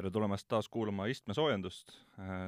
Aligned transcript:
tere 0.00 0.08
tulemast 0.14 0.46
taas 0.48 0.68
kuulama 0.72 1.10
istmesoojendust. 1.12 1.92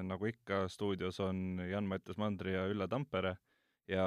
nagu 0.08 0.26
ikka, 0.26 0.62
stuudios 0.72 1.18
on 1.20 1.60
Jan-Mattias 1.68 2.16
Mandri 2.16 2.54
ja 2.54 2.62
Ülle 2.70 2.86
Tampere 2.88 3.34
ja 3.88 4.06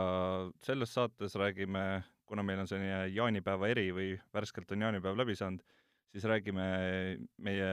selles 0.65 0.93
saates 0.93 1.35
räägime, 1.37 2.01
kuna 2.25 2.41
meil 2.43 2.63
on 2.63 2.69
selline 2.69 3.03
jaanipäeva 3.13 3.69
eri 3.69 3.91
või 3.93 4.15
värskelt 4.33 4.73
on 4.73 4.87
jaanipäev 4.87 5.21
läbi 5.21 5.37
saanud, 5.37 5.61
siis 6.09 6.25
räägime 6.25 6.65
meie 7.37 7.69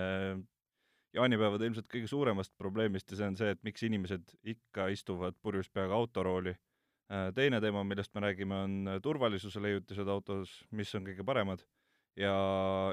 jaanipäevade 1.16 1.70
ilmselt 1.70 1.88
kõige 1.88 2.10
suuremast 2.10 2.52
probleemist 2.58 3.08
ja 3.08 3.22
see 3.22 3.32
on 3.32 3.40
see, 3.40 3.56
et 3.56 3.64
miks 3.64 3.88
inimesed 3.88 4.36
ikka 4.44 4.90
istuvad 4.92 5.40
purjus 5.40 5.72
peaga 5.72 5.96
autorooli. 5.96 6.52
teine 7.34 7.60
teema, 7.60 7.84
millest 7.84 8.14
me 8.14 8.20
räägime, 8.20 8.62
on 8.68 9.00
turvalisuse 9.02 9.62
leiutised 9.62 10.08
autos, 10.08 10.64
mis 10.70 10.94
on 10.94 11.08
kõige 11.08 11.24
paremad 11.24 11.64
ja, 12.16 12.36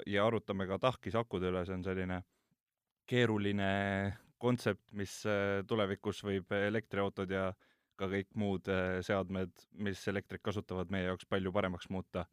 ja 0.05 0.27
arutame 0.27 0.67
ka 0.67 0.79
tahkisakude 0.79 1.51
üle, 1.51 1.65
see 1.67 1.75
on 1.75 1.83
selline 1.83 2.23
keeruline 3.09 3.69
kontsept, 4.39 4.85
mis 4.95 5.13
äh, 5.27 5.61
tulevikus 5.67 6.21
võib 6.23 6.51
elektriautod 6.55 7.31
ja 7.33 7.49
ka 7.99 8.07
kõik 8.11 8.29
muud 8.39 8.69
äh, 8.71 8.99
seadmed, 9.05 9.51
mis 9.83 10.01
elektrit 10.11 10.43
kasutavad, 10.45 10.91
meie 10.93 11.09
jaoks 11.09 11.27
palju 11.29 11.53
paremaks 11.55 11.89
muuta. 11.89 12.25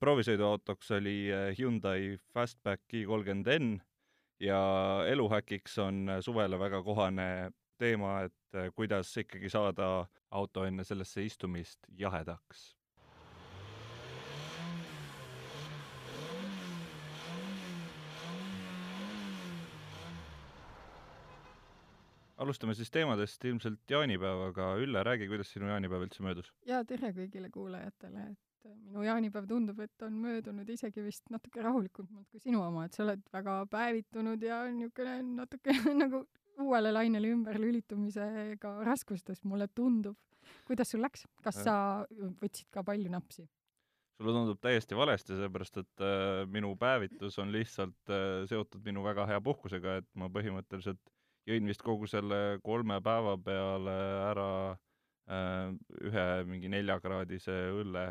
proovisõiduautoks 0.00 0.90
oli 0.98 1.18
äh, 1.32 1.52
Hyundai 1.58 2.18
Fastback 2.34 2.92
i30N 2.92 3.78
ja 4.44 4.60
eluhäkiks 5.08 5.78
on 5.82 6.18
suvele 6.22 6.58
väga 6.58 6.82
kohane 6.82 7.50
teema, 7.78 8.20
et 8.26 8.74
kuidas 8.74 9.16
ikkagi 9.16 9.50
saada 9.50 10.06
auto 10.30 10.64
enne 10.66 10.84
sellesse 10.84 11.24
istumist 11.24 11.86
jahedaks 11.98 12.77
alustame 22.42 22.74
siis 22.78 22.90
teemadest 22.94 23.44
ilmselt 23.44 23.90
jaanipäevaga. 23.90 24.74
Ülle, 24.82 25.02
räägi, 25.06 25.28
kuidas 25.30 25.52
sinu 25.52 25.70
jaanipäev 25.70 26.06
üldse 26.06 26.22
möödus? 26.26 26.52
jaa, 26.68 26.84
tere 26.88 27.12
kõigile 27.16 27.50
kuulajatele, 27.54 28.28
et 28.32 28.70
minu 28.88 29.04
jaanipäev 29.06 29.48
tundub, 29.50 29.80
et 29.84 30.06
on 30.06 30.18
möödunud 30.22 30.68
isegi 30.70 31.04
vist 31.04 31.30
natuke 31.34 31.62
rahulikumalt 31.64 32.28
kui 32.30 32.42
sinu 32.42 32.62
oma, 32.64 32.86
et 32.86 32.96
sa 32.96 33.04
oled 33.06 33.24
väga 33.34 33.60
päevitunud 33.72 34.42
ja 34.44 34.62
niisugune 34.70 35.18
natuke 35.42 35.74
nagu 36.02 36.24
uuele 36.62 36.92
lainele 36.94 37.30
ümberlülitumisega 37.34 38.78
raskustes, 38.86 39.44
mulle 39.44 39.68
tundub. 39.74 40.16
kuidas 40.66 40.90
sul 40.90 41.02
läks? 41.04 41.26
kas 41.44 41.62
sa 41.64 41.76
võtsid 42.42 42.68
ka 42.74 42.82
palju 42.86 43.10
napsi? 43.12 43.48
sulle 44.18 44.34
tundub 44.34 44.58
täiesti 44.58 44.96
valesti, 44.98 45.36
sellepärast 45.36 45.76
et 45.78 46.02
äh, 46.02 46.40
minu 46.50 46.72
päevitus 46.76 47.38
on 47.38 47.52
lihtsalt 47.54 48.10
äh, 48.10 48.42
seotud 48.50 48.82
minu 48.86 49.04
väga 49.04 49.28
hea 49.30 49.38
puhkusega, 49.40 50.00
et 50.00 50.08
ma 50.18 50.26
põhimõtteliselt 50.34 51.12
jõin 51.48 51.68
vist 51.70 51.82
kogu 51.84 52.08
selle 52.10 52.58
kolme 52.64 53.00
päeva 53.04 53.36
peale 53.40 53.96
ära 54.28 54.50
äh, 54.72 55.70
ühe 56.04 56.26
mingi 56.48 56.70
neljakraadise 56.72 57.56
õlle 57.80 58.08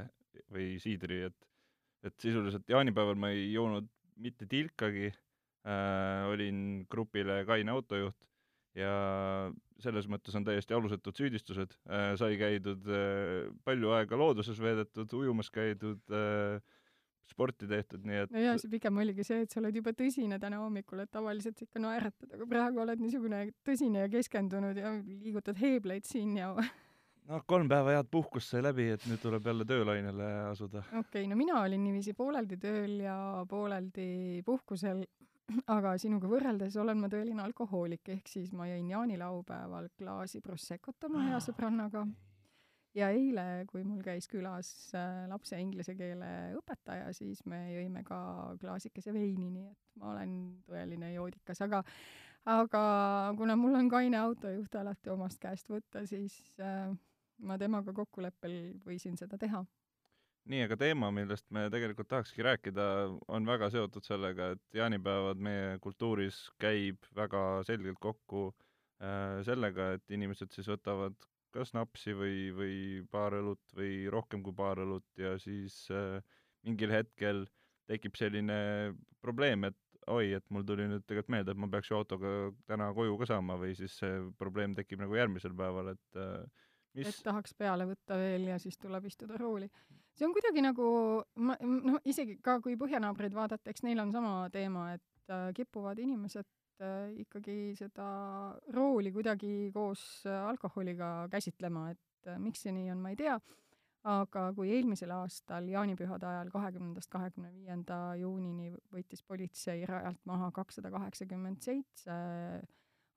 või 0.54 0.78
siidri, 0.82 1.28
et 1.30 1.48
et 2.06 2.14
sisuliselt 2.22 2.68
jaanipäeval 2.70 3.18
ma 3.20 3.32
ei 3.34 3.50
joonud 3.52 3.88
mitte 4.22 4.46
tilkagi 4.50 5.10
äh,, 5.10 6.28
olin 6.30 6.86
grupile 6.90 7.42
kaine 7.48 7.74
autojuht 7.74 8.16
ja 8.78 8.92
selles 9.82 10.06
mõttes 10.10 10.36
on 10.38 10.46
täiesti 10.46 10.76
alusetud 10.78 11.18
süüdistused 11.18 11.74
äh,, 11.90 12.14
sai 12.20 12.38
käidud 12.40 12.86
äh, 12.86 13.50
palju 13.66 13.94
aega 13.98 14.20
looduses 14.20 14.62
veedetud, 14.62 15.14
ujumas 15.18 15.50
käidud 15.54 16.14
äh,, 16.14 16.62
sporti 17.32 17.68
tehtud, 17.70 18.04
nii 18.08 18.24
et 18.24 18.34
no 18.34 18.42
jaa, 18.42 18.58
see 18.62 18.72
pigem 18.72 18.98
oligi 19.04 19.26
see, 19.28 19.44
et 19.46 19.54
sa 19.54 19.62
oled 19.62 19.76
juba 19.80 19.94
tõsine 19.98 20.40
täna 20.42 20.62
hommikul, 20.64 21.04
et 21.04 21.12
tavaliselt 21.14 21.60
sa 21.60 21.68
ikka 21.68 21.84
naeratad, 21.84 22.34
aga 22.34 22.50
praegu 22.50 22.84
oled 22.84 23.04
niisugune 23.04 23.46
tõsine 23.68 24.06
ja 24.06 24.12
keskendunud 24.12 24.80
ja 24.80 24.94
liigutad 24.98 25.60
heebleid 25.62 26.08
siin 26.10 26.36
ja 26.40 26.54
noh, 27.30 27.44
kolm 27.50 27.70
päeva 27.72 27.98
head 27.98 28.10
puhkust 28.12 28.54
sai 28.54 28.64
läbi, 28.66 28.90
et 28.96 29.06
nüüd 29.10 29.22
tuleb 29.24 29.48
jälle 29.52 29.68
töölainele 29.68 30.32
asuda. 30.52 30.84
okei 30.92 31.00
okay,, 31.04 31.30
no 31.32 31.40
mina 31.40 31.62
olin 31.62 31.84
niiviisi 31.84 32.16
pooleldi 32.18 32.60
tööl 32.62 33.00
ja 33.06 33.18
pooleldi 33.50 34.44
puhkusel, 34.48 35.04
aga 35.72 35.96
sinuga 36.02 36.30
võrreldes 36.32 36.78
olen 36.82 37.02
ma 37.02 37.12
tõeline 37.12 37.44
alkohoolik, 37.44 38.08
ehk 38.18 38.32
siis 38.32 38.54
ma 38.56 38.70
jõin 38.72 38.90
jaanilaupäeval 38.94 39.92
klaasi 39.98 40.42
Prosecco't 40.44 41.10
oma 41.10 41.28
hea 41.30 41.44
sõbrannaga 41.44 42.08
ja 42.96 43.10
eile, 43.14 43.66
kui 43.70 43.84
mul 43.88 44.02
käis 44.06 44.28
külas 44.32 44.70
äh, 44.96 45.26
lapse 45.32 45.60
inglise 45.62 45.96
keele 45.98 46.30
õpetaja, 46.60 47.12
siis 47.16 47.44
me 47.46 47.60
jõime 47.74 48.04
ka 48.08 48.20
klaasikese 48.62 49.14
veini, 49.16 49.50
nii 49.52 49.68
et 49.68 50.00
ma 50.02 50.14
olen 50.14 50.38
tõeline 50.70 51.12
joodikas, 51.16 51.62
aga 51.66 51.84
aga 52.48 52.82
kuna 53.38 53.58
mul 53.60 53.76
on 53.76 53.90
kaine 53.92 54.20
autojuht 54.22 54.76
alati 54.80 55.12
omast 55.12 55.42
käest 55.44 55.70
võtta, 55.72 56.06
siis 56.08 56.38
äh, 56.64 56.94
ma 57.44 57.58
temaga 57.60 57.94
kokkuleppel 57.94 58.80
võisin 58.86 59.18
seda 59.20 59.38
teha. 59.38 59.66
nii, 60.48 60.62
aga 60.64 60.78
teema, 60.80 61.10
millest 61.12 61.44
me 61.52 61.66
tegelikult 61.70 62.08
tahakski 62.08 62.46
rääkida, 62.46 62.84
on 63.28 63.46
väga 63.46 63.68
seotud 63.70 64.06
sellega, 64.08 64.54
et 64.56 64.80
jaanipäevad 64.80 65.42
meie 65.44 65.76
kultuuris 65.84 66.46
käib 66.60 67.04
väga 67.16 67.64
selgelt 67.68 68.00
kokku 68.00 68.48
äh, 68.48 69.44
sellega, 69.44 69.92
et 69.98 70.16
inimesed 70.16 70.56
siis 70.56 70.70
võtavad 70.72 71.20
kas 71.58 71.74
napsi 71.76 72.14
või, 72.18 72.38
või 72.56 72.78
paar 73.12 73.36
õlut 73.40 73.78
või 73.78 74.06
rohkem 74.14 74.44
kui 74.46 74.56
paar 74.56 74.82
õlut 74.84 75.08
ja 75.22 75.36
siis 75.42 75.86
äh, 75.94 76.22
mingil 76.68 76.94
hetkel 76.94 77.46
tekib 77.88 78.18
selline 78.20 78.94
probleem, 79.24 79.68
et 79.70 79.78
oi, 80.12 80.32
et 80.38 80.46
mul 80.54 80.64
tuli 80.68 80.88
nüüd 80.88 81.04
tegelikult 81.08 81.34
meelde, 81.34 81.54
et 81.54 81.60
ma 81.60 81.70
peaks 81.72 81.92
ju 81.92 81.98
autoga 81.98 82.34
täna 82.70 82.90
koju 82.96 83.18
ka 83.20 83.28
saama 83.32 83.58
või 83.60 83.74
siis 83.80 83.96
see 84.00 84.22
probleem 84.40 84.76
tekib 84.78 85.02
nagu 85.04 85.16
järgmisel 85.18 85.56
päeval, 85.58 85.94
et 85.96 86.20
äh, 86.20 86.66
mis 86.98 87.10
et 87.12 87.24
tahaks 87.26 87.56
peale 87.58 87.88
võtta 87.90 88.18
veel 88.20 88.48
ja 88.52 88.60
siis 88.62 88.78
tuleb 88.82 89.08
istuda 89.10 89.38
rooli. 89.40 89.70
see 90.18 90.28
on 90.28 90.34
kuidagi 90.36 90.64
nagu, 90.66 90.88
ma, 91.44 91.58
noh, 91.62 92.00
isegi 92.06 92.40
ka 92.44 92.60
kui 92.64 92.78
põhjanaabreid 92.80 93.36
vaadata, 93.38 93.70
eks 93.72 93.84
neil 93.86 94.02
on 94.04 94.14
sama 94.16 94.34
teema, 94.54 94.90
et 94.98 95.34
äh, 95.34 95.50
kipuvad 95.58 96.00
inimesed 96.02 96.48
äh, 96.84 97.12
ikkagi 97.24 97.74
seda 97.78 98.08
rooli 98.74 99.12
kuidagi 99.16 99.70
koos 99.74 100.02
äh, 100.26 100.44
alkoholiga 100.50 101.28
käsitlema, 101.32 101.92
et 101.94 102.30
äh, 102.30 102.40
miks 102.42 102.66
see 102.66 102.74
nii 102.76 102.92
on, 102.94 103.02
ma 103.04 103.14
ei 103.14 103.20
tea, 103.20 103.38
aga 104.08 104.48
kui 104.56 104.72
eelmisel 104.76 105.12
aastal 105.16 105.68
jaanipühade 105.72 106.28
ajal, 106.30 106.52
kahekümnendast 106.54 107.12
kahekümne 107.12 107.52
viienda 107.56 108.00
juunini 108.20 108.72
võttis 108.94 109.24
politsei 109.28 109.86
rajalt 109.90 110.22
maha 110.30 110.52
kakssada 110.56 110.92
kaheksakümmend 110.94 111.64
seitse 111.66 112.18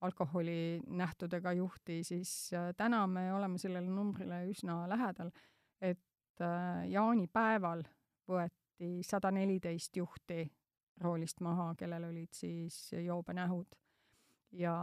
alkoholinähtudega 0.00 1.52
juhti, 1.58 2.00
siis 2.08 2.32
täna 2.76 3.02
me 3.06 3.26
oleme 3.36 3.60
sellele 3.60 3.92
numbrile 3.92 4.46
üsna 4.48 4.86
lähedal, 4.88 5.28
et 5.84 6.40
jaanipäeval 6.88 7.84
võeti 8.30 9.02
sada 9.04 9.28
neliteist 9.34 10.00
juhti 10.00 10.46
roolist 11.00 11.40
maha, 11.40 11.72
kellel 11.78 12.10
olid 12.10 12.32
siis 12.36 12.90
joobenähud. 12.92 13.66
ja 14.52 14.74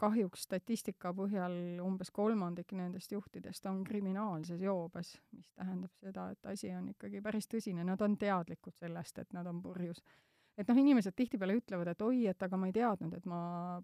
kahjuks 0.00 0.46
statistika 0.46 1.12
põhjal 1.16 1.54
umbes 1.84 2.10
kolmandik 2.14 2.72
nendest 2.76 3.12
juhtidest 3.12 3.66
on 3.68 3.82
kriminaalses 3.84 4.62
joobes, 4.64 5.14
mis 5.36 5.50
tähendab 5.52 5.92
seda, 6.00 6.30
et 6.32 6.46
asi 6.52 6.70
on 6.74 6.88
ikkagi 6.94 7.20
päris 7.24 7.48
tõsine, 7.50 7.84
nad 7.84 8.00
on 8.04 8.16
teadlikud 8.18 8.76
sellest, 8.78 9.20
et 9.20 9.32
nad 9.36 9.46
on 9.46 9.60
purjus. 9.62 10.02
et 10.56 10.68
noh, 10.68 10.78
inimesed 10.78 11.14
tihtipeale 11.16 11.56
ütlevad, 11.58 11.88
et 11.90 12.02
oi, 12.02 12.26
et 12.30 12.42
aga 12.42 12.56
ma 12.56 12.68
ei 12.70 12.72
teadnud, 12.72 13.14
et 13.14 13.24
ma 13.26 13.40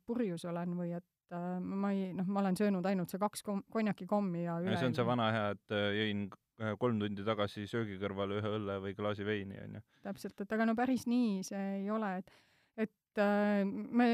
purjus 0.07 0.45
olen 0.47 0.77
või 0.79 0.95
et 0.97 1.37
ma 1.61 1.91
ei, 1.95 2.13
noh, 2.15 2.27
ma 2.27 2.41
olen 2.45 2.57
söönud 2.59 2.87
ainult 2.87 3.11
see 3.11 3.21
kaks 3.23 3.43
kom-, 3.47 3.65
konjakikommi 3.71 4.45
ja 4.45 4.61
üle 4.63 4.79
see 4.79 4.91
on 4.91 4.97
see 4.97 5.07
vana 5.07 5.31
hea, 5.35 5.51
et 5.57 5.75
äh, 5.75 5.91
jõin 5.99 6.29
kolm 6.81 7.01
tundi 7.01 7.25
tagasi 7.27 7.67
söögi 7.71 7.99
kõrvale 8.01 8.41
ühe 8.41 8.55
õlle 8.59 8.79
või 8.85 8.97
klaasi 8.99 9.27
veini, 9.27 9.61
on 9.65 9.79
ju. 9.79 9.85
täpselt, 10.07 10.41
et 10.45 10.57
aga 10.57 10.67
no 10.69 10.77
päris 10.79 11.07
nii 11.11 11.41
see 11.47 11.63
ei 11.81 11.91
ole, 11.93 12.17
et, 12.21 12.35
et 12.87 13.23
äh, 13.23 13.63
me 13.65 14.11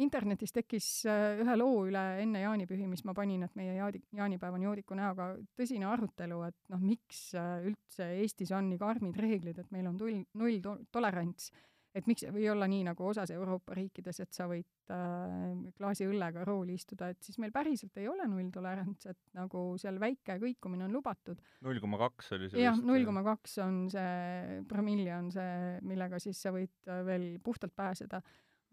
internetis 0.00 0.54
tekkis 0.56 0.88
äh, 1.10 1.40
ühe 1.44 1.56
loo 1.60 1.84
üle 1.88 2.04
enne 2.22 2.42
jaanipühi, 2.42 2.86
mis 2.90 3.04
ma 3.06 3.14
panin, 3.16 3.44
et 3.46 3.56
meie 3.58 3.74
jaadi-, 3.76 4.02
jaanipäev 4.16 4.56
on 4.56 4.66
joodiku 4.68 4.98
näoga, 4.98 5.32
tõsine 5.58 5.88
arutelu, 5.90 6.42
et 6.48 6.58
noh, 6.72 6.82
miks 6.82 7.28
üldse 7.36 8.12
Eestis 8.22 8.54
on 8.56 8.70
nii 8.72 8.80
karmid 8.80 9.18
reeglid, 9.20 9.60
et 9.60 9.74
meil 9.74 9.90
on 9.90 9.98
tull, 10.00 10.22
nulltolerants 10.40 11.50
et 11.94 12.06
miks 12.06 12.24
ei 12.24 12.32
või 12.34 12.46
olla 12.52 12.68
nii, 12.70 12.84
nagu 12.86 13.06
osas 13.10 13.32
Euroopa 13.34 13.74
riikides, 13.76 14.20
et 14.22 14.34
sa 14.34 14.46
võid 14.50 14.92
äh, 14.94 15.54
klaasi 15.78 16.06
õllega 16.06 16.44
rooli 16.46 16.76
istuda, 16.78 17.10
et 17.10 17.22
siis 17.26 17.40
meil 17.42 17.52
päriselt 17.54 17.96
ei 18.00 18.06
ole 18.10 18.26
nulltolerants, 18.30 19.08
et 19.10 19.18
nagu 19.38 19.64
seal 19.80 19.98
väike 20.02 20.38
kõikumine 20.42 20.86
on 20.86 20.94
lubatud. 20.94 21.40
null 21.66 21.82
koma 21.82 21.98
kaks 22.04 22.36
oli 22.36 22.50
see 22.52 22.62
jah, 22.62 22.78
null 22.78 23.06
koma 23.08 23.24
kaks 23.26 23.58
on 23.64 23.80
see, 23.92 24.60
promilli 24.70 25.10
on 25.14 25.32
see, 25.34 25.80
millega 25.86 26.22
siis 26.22 26.38
sa 26.46 26.54
võid 26.54 26.76
äh, 26.86 27.02
veel 27.06 27.26
puhtalt 27.42 27.74
pääseda. 27.76 28.22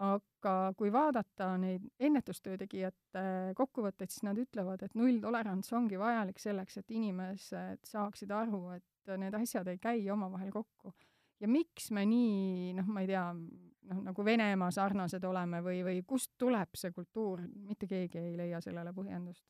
aga 0.06 0.54
kui 0.78 0.92
vaadata 0.94 1.56
neid 1.58 1.88
ennetustöö 1.98 2.58
tegijate 2.62 3.56
kokkuvõtteid, 3.58 4.14
siis 4.14 4.28
nad 4.28 4.38
ütlevad, 4.38 4.84
et 4.86 4.94
nulltolerants 4.94 5.74
ongi 5.74 5.98
vajalik 5.98 6.38
selleks, 6.38 6.78
et 6.78 6.94
inimesed 6.94 7.82
saaksid 7.82 8.30
aru, 8.30 8.78
et 8.78 9.18
need 9.18 9.34
asjad 9.34 9.68
ei 9.74 9.82
käi 9.82 10.06
omavahel 10.14 10.54
kokku 10.54 10.94
ja 11.42 11.50
miks 11.52 11.92
me 11.96 12.06
nii, 12.08 12.74
noh, 12.78 12.88
ma 12.94 13.04
ei 13.04 13.10
tea, 13.12 13.26
noh, 13.34 14.00
nagu 14.10 14.26
Venemaa 14.26 14.72
sarnased 14.74 15.24
oleme 15.28 15.62
või, 15.66 15.82
või 15.86 16.02
kust 16.08 16.34
tuleb 16.40 16.78
see 16.80 16.94
kultuur, 16.96 17.44
mitte 17.68 17.90
keegi 17.90 18.22
ei 18.22 18.38
leia 18.40 18.62
sellele 18.64 18.94
põhjendust. 18.96 19.44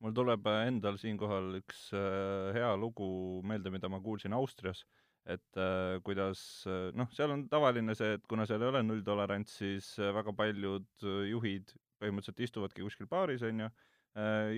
mul 0.00 0.16
tuleb 0.16 0.46
endal 0.64 0.96
siinkohal 0.98 1.60
üks 1.60 1.90
äh, 1.92 2.50
hea 2.56 2.72
lugu 2.76 3.42
meelde, 3.44 3.70
mida 3.70 3.88
ma 3.92 4.00
kuulsin 4.00 4.32
Austrias, 4.32 4.86
et 5.28 5.60
äh, 5.60 6.00
kuidas 6.02 6.64
noh, 6.96 7.10
seal 7.12 7.36
on 7.36 7.46
tavaline 7.52 7.94
see, 7.94 8.16
et 8.16 8.26
kuna 8.26 8.46
seal 8.48 8.62
ei 8.64 8.72
ole 8.72 8.82
nulltolerants, 8.86 9.60
siis 9.62 9.94
väga 9.98 10.34
paljud 10.36 11.08
juhid 11.28 11.74
põhimõtteliselt 12.00 12.46
istuvadki 12.46 12.84
kuskil 12.86 13.08
baaris, 13.10 13.44
on 13.44 13.66
ju, 13.66 13.70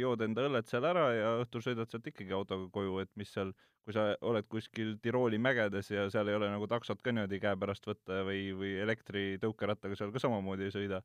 jood 0.00 0.22
enda 0.25 0.46
õlled 0.49 0.69
seal 0.70 0.87
ära 0.88 1.02
ja 1.12 1.32
õhtul 1.43 1.60
sõidad 1.60 1.90
sealt 1.93 2.06
ikkagi 2.08 2.32
autoga 2.32 2.70
koju, 2.72 3.02
et 3.02 3.10
mis 3.20 3.28
seal 3.34 3.50
kui 3.82 3.94
sa 3.96 4.12
oled 4.25 4.46
kuskil 4.50 4.94
Tirooli 5.02 5.40
mägedes 5.43 5.90
ja 5.90 6.06
seal 6.12 6.31
ei 6.31 6.38
ole 6.38 6.49
nagu 6.52 6.69
taksot 6.70 7.02
ka 7.02 7.12
niimoodi 7.12 7.40
käepärast 7.43 7.87
võtta 7.88 8.22
või, 8.26 8.52
või 8.56 8.76
elektritõukerattaga 8.84 9.99
seal 9.99 10.12
ka 10.14 10.22
samamoodi 10.22 10.69
ei 10.69 10.75
sõida, 10.75 11.02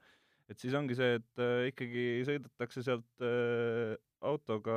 et 0.47 0.61
siis 0.61 0.75
ongi 0.77 0.97
see, 0.97 1.17
et 1.19 1.44
äh, 1.44 1.69
ikkagi 1.71 2.05
sõidetakse 2.27 2.83
sealt 2.85 3.25
äh, 3.25 3.95
autoga 4.25 4.75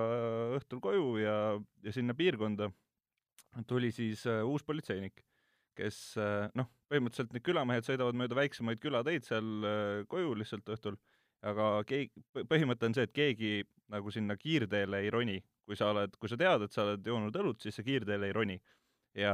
õhtul 0.58 0.81
koju 0.84 1.19
ja, 1.22 1.37
ja 1.84 1.93
sinna 1.94 2.17
piirkonda 2.17 2.70
tuli 3.69 3.93
siis 3.93 4.25
äh, 4.31 4.43
uus 4.46 4.64
politseinik, 4.67 5.25
kes 5.76 6.00
äh, 6.20 6.49
noh, 6.58 6.70
põhimõtteliselt 6.90 7.37
need 7.37 7.46
külamehed 7.46 7.87
sõidavad 7.87 8.19
mööda 8.19 8.38
väiksemaid 8.38 8.81
külateid 8.82 9.28
seal 9.28 9.50
äh, 9.67 10.02
koju 10.11 10.37
lihtsalt 10.40 10.72
õhtul, 10.72 10.96
aga 11.47 11.69
keegi, 11.89 12.25
põhimõte 12.49 12.89
on 12.89 12.97
see, 12.97 13.07
et 13.09 13.15
keegi 13.17 13.53
nagu 13.91 14.13
sinna 14.15 14.37
kiirteele 14.39 15.01
ei 15.05 15.11
roni, 15.13 15.39
kui 15.67 15.79
sa 15.79 15.91
oled, 15.95 16.15
kui 16.21 16.31
sa 16.31 16.39
tead, 16.41 16.67
et 16.67 16.75
sa 16.75 16.85
oled 16.85 17.07
joonud 17.07 17.37
õlut, 17.43 17.61
siis 17.63 17.77
sa 17.79 17.85
kiirteele 17.87 18.31
ei 18.31 18.37
roni. 18.37 18.61
ja, 19.19 19.33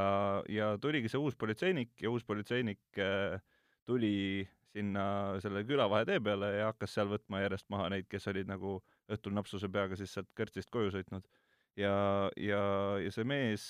ja 0.48 0.70
tuligi 0.80 1.10
see 1.12 1.20
uus 1.20 1.34
politseinik 1.36 1.90
ja 2.00 2.10
uus 2.10 2.24
politseinik 2.24 3.00
äh, 3.02 3.36
tuli 3.84 4.46
sinna 4.72 5.36
selle 5.40 5.64
küla 5.68 5.84
vahetee 5.90 6.20
peale 6.20 6.48
ja 6.54 6.70
hakkas 6.70 6.94
seal 6.96 7.10
võtma 7.10 7.42
järjest 7.42 7.68
maha 7.72 7.90
neid, 7.92 8.08
kes 8.08 8.28
olid 8.32 8.48
nagu 8.48 8.78
õhtul 9.12 9.36
napsuse 9.36 9.68
peaga 9.72 9.96
siis 10.00 10.12
sealt 10.16 10.30
kõrtsist 10.36 10.72
koju 10.72 10.92
sõitnud. 10.94 11.28
ja, 11.76 11.96
ja, 12.40 12.62
ja 13.04 13.12
see 13.12 13.24
mees 13.28 13.66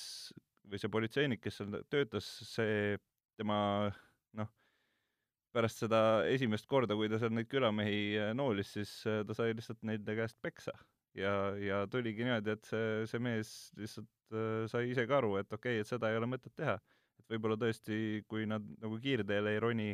või 0.67 0.81
see 0.83 0.91
politseinik, 0.91 1.43
kes 1.43 1.61
seal 1.61 1.79
töötas, 1.91 2.27
see, 2.50 2.97
tema 3.38 3.59
noh, 4.38 4.50
pärast 5.56 5.81
seda 5.85 6.00
esimest 6.29 6.69
korda, 6.69 6.97
kui 6.99 7.08
ta 7.11 7.20
seal 7.20 7.32
neid 7.35 7.49
külamehi 7.50 8.00
äh, 8.20 8.35
noolis, 8.37 8.75
siis 8.76 8.99
äh, 9.08 9.23
ta 9.26 9.37
sai 9.37 9.55
lihtsalt 9.56 9.82
nende 9.88 10.17
käest 10.19 10.38
peksa 10.44 10.75
ja, 11.17 11.32
ja 11.61 11.85
tuligi 11.91 12.26
niimoodi, 12.26 12.56
et 12.56 12.69
see, 12.69 13.06
see 13.11 13.23
mees 13.23 13.55
lihtsalt 13.81 14.37
äh, 14.37 14.67
sai 14.73 14.91
ise 14.93 15.06
ka 15.08 15.20
aru, 15.20 15.37
et 15.41 15.49
okei 15.49 15.79
okay,, 15.79 15.85
et 15.85 15.93
seda 15.93 16.12
ei 16.12 16.20
ole 16.20 16.29
mõtet 16.31 16.53
teha. 16.56 16.76
et 17.17 17.32
võib-olla 17.32 17.56
tõesti, 17.61 18.26
kui 18.29 18.44
nad 18.49 18.64
nagu 18.82 19.00
kiirteele 19.00 19.55
ei 19.55 19.62
roni, 19.62 19.88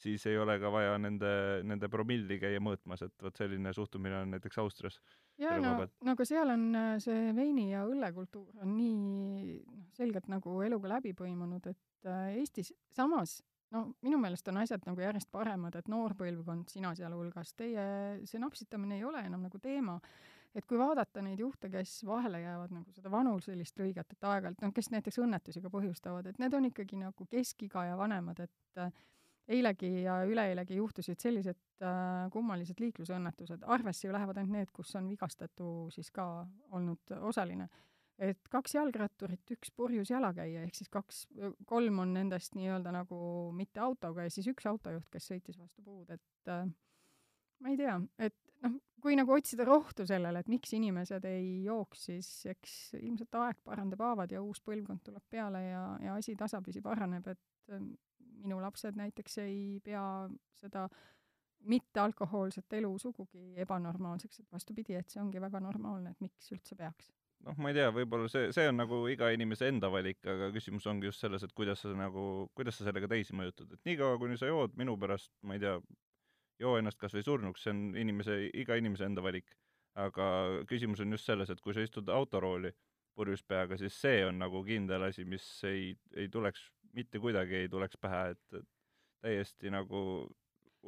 siis 0.00 0.24
ei 0.26 0.38
ole 0.40 0.56
ka 0.58 0.72
vaja 0.72 0.96
nende, 0.98 1.34
nende 1.68 1.88
promilli 1.92 2.40
käia 2.40 2.62
mõõtmas, 2.64 3.04
et 3.04 3.14
vot 3.22 3.36
selline 3.36 3.70
suhtumine 3.76 4.22
on 4.24 4.32
näiteks 4.34 4.58
Austrias. 4.58 4.98
jaa, 5.38 5.60
no, 5.60 5.76
no 5.84 6.14
aga 6.16 6.26
seal 6.26 6.50
on 6.50 6.64
see 7.04 7.30
veini- 7.36 7.70
ja 7.74 7.84
õllekultuur 7.86 8.64
on 8.64 8.76
nii 8.78 9.60
noh, 9.60 9.88
selgelt 9.94 10.32
nagu 10.32 10.62
eluga 10.66 10.96
läbi 10.96 11.12
põimunud, 11.14 11.68
et 11.70 12.08
Eestis 12.34 12.72
samas 12.92 13.38
no 13.72 13.86
minu 14.02 14.18
meelest 14.20 14.48
on 14.48 14.60
asjad 14.62 14.84
nagu 14.86 15.00
järjest 15.00 15.30
paremad, 15.32 15.74
et 15.74 15.88
noor 15.88 16.14
põlvkond, 16.18 16.68
sina 16.68 16.94
sealhulgas, 16.94 17.54
teie 17.54 17.84
see 18.28 18.42
napsitamine 18.42 18.98
ei 18.98 19.04
ole 19.04 19.24
enam 19.26 19.46
nagu 19.48 19.58
teema 19.58 19.98
et 20.54 20.66
kui 20.70 20.78
vaadata 20.78 21.22
neid 21.24 21.40
juhte, 21.42 21.68
kes 21.70 21.96
vahele 22.06 22.40
jäävad 22.44 22.74
nagu 22.76 22.94
seda 22.94 23.10
vanuselist 23.10 23.80
lõiget, 23.80 24.14
et 24.14 24.28
aeg-ajalt, 24.30 24.62
noh, 24.62 24.72
kes 24.74 24.90
näiteks 24.94 25.18
õnnetusi 25.24 25.62
ka 25.64 25.70
põhjustavad, 25.72 26.30
et 26.30 26.38
need 26.42 26.54
on 26.54 26.68
ikkagi 26.70 27.00
nagu 27.00 27.26
keskiga 27.30 27.88
ja 27.88 27.96
vanemad, 27.98 28.44
et 28.46 28.82
äh, 28.82 28.92
eilegi 29.56 29.90
ja 30.04 30.20
üleeilegi 30.28 30.78
juhtusid 30.78 31.20
sellised 31.20 31.58
äh, 31.82 32.28
kummalised 32.32 32.80
liiklusõnnetused, 32.80 33.66
arvesse 33.66 34.06
ju 34.06 34.14
lähevad 34.14 34.38
ainult 34.40 34.58
need, 34.60 34.70
kus 34.74 34.94
on 35.00 35.10
vigastatu 35.10 35.90
siis 35.94 36.10
ka 36.14 36.28
olnud 36.72 37.16
osaline. 37.32 37.68
Et 38.22 38.48
kaks 38.50 38.76
jalgratturit, 38.76 39.42
üks 39.56 39.72
purjus 39.74 40.10
jalakäija, 40.12 40.62
ehk 40.66 40.78
siis 40.78 40.90
kaks, 40.92 41.24
kolm 41.66 41.98
on 42.04 42.14
nendest 42.14 42.54
nii-öelda 42.58 42.92
nagu 42.94 43.18
mitte 43.56 43.82
autoga 43.82 44.26
ja 44.26 44.32
siis 44.32 44.48
üks 44.52 44.66
autojuht, 44.70 45.08
kes 45.12 45.30
sõitis 45.32 45.58
vastu 45.58 45.82
puud, 45.82 46.10
et 46.14 46.52
äh, 46.52 46.66
ma 47.64 47.72
ei 47.72 47.78
tea, 47.80 47.96
et 48.22 48.36
noh, 48.62 48.76
kui 49.02 49.16
nagu 49.18 49.34
otsida 49.34 49.66
rohtu 49.66 50.06
sellele, 50.08 50.44
et 50.44 50.52
miks 50.52 50.76
inimesed 50.78 51.26
ei 51.28 51.64
jooks, 51.66 52.06
siis 52.10 52.28
eks 52.54 52.76
ilmselt 53.00 53.34
aeg 53.40 53.58
parandab 53.66 54.04
haavad 54.06 54.34
ja 54.34 54.42
uus 54.44 54.62
põlvkond 54.64 55.02
tuleb 55.06 55.24
peale 55.30 55.64
ja, 55.66 55.82
ja 56.04 56.14
asi 56.20 56.36
tasapisi 56.38 56.84
paraneb, 56.84 57.26
et 57.34 57.74
ähm, 57.74 57.90
minu 58.44 58.60
lapsed 58.62 58.96
näiteks 59.00 59.42
ei 59.42 59.58
pea 59.84 60.04
seda 60.60 60.86
mittealkohoolset 61.64 62.78
elu 62.78 62.94
sugugi 63.00 63.54
ebanormaalseks, 63.64 64.42
et 64.42 64.52
vastupidi, 64.52 64.94
et 64.98 65.10
see 65.10 65.22
ongi 65.22 65.40
väga 65.40 65.62
normaalne, 65.64 66.12
et 66.12 66.24
miks 66.24 66.52
üldse 66.52 66.76
peaks 66.76 67.08
noh, 67.44 67.58
ma 67.60 67.70
ei 67.70 67.76
tea, 67.76 67.90
võib-olla 67.94 68.28
see, 68.32 68.48
see 68.56 68.68
on 68.70 68.78
nagu 68.80 69.02
iga 69.12 69.28
inimese 69.34 69.68
enda 69.70 69.90
valik, 69.92 70.20
aga 70.30 70.50
küsimus 70.54 70.86
ongi 70.90 71.10
just 71.10 71.24
selles, 71.24 71.44
et 71.44 71.52
kuidas 71.56 71.84
sa 71.84 71.92
nagu, 71.96 72.48
kuidas 72.56 72.78
sa 72.78 72.88
sellega 72.88 73.10
teisi 73.10 73.36
mõjutad, 73.36 73.70
et 73.74 73.90
niikaua, 73.90 74.18
kuni 74.20 74.38
sa 74.40 74.48
jood, 74.50 74.74
minu 74.80 74.96
pärast, 75.00 75.32
ma 75.46 75.58
ei 75.58 75.62
tea, 75.64 75.76
joo 76.62 76.76
ennast 76.78 77.00
kas 77.00 77.14
või 77.16 77.26
surnuks, 77.26 77.64
see 77.64 77.74
on 77.74 77.84
inimese, 78.00 78.38
iga 78.54 78.78
inimese 78.80 79.08
enda 79.08 79.24
valik. 79.24 79.56
aga 79.94 80.24
küsimus 80.66 80.98
on 81.04 81.14
just 81.14 81.28
selles, 81.28 81.50
et 81.52 81.60
kui 81.62 81.74
sa 81.74 81.82
istud 81.84 82.08
autorooli 82.10 82.72
purjus 83.14 83.44
peaga, 83.46 83.76
siis 83.78 83.94
see 83.94 84.24
on 84.26 84.40
nagu 84.42 84.64
kindel 84.66 85.04
asi, 85.06 85.22
mis 85.24 85.44
ei, 85.68 85.92
ei 86.18 86.26
tuleks, 86.28 86.64
mitte 86.98 87.20
kuidagi 87.22 87.60
ei 87.60 87.68
tuleks 87.70 88.00
pähe, 88.02 88.32
et, 88.34 88.58
et 88.58 88.66
täiesti 89.22 89.70
nagu 89.70 90.00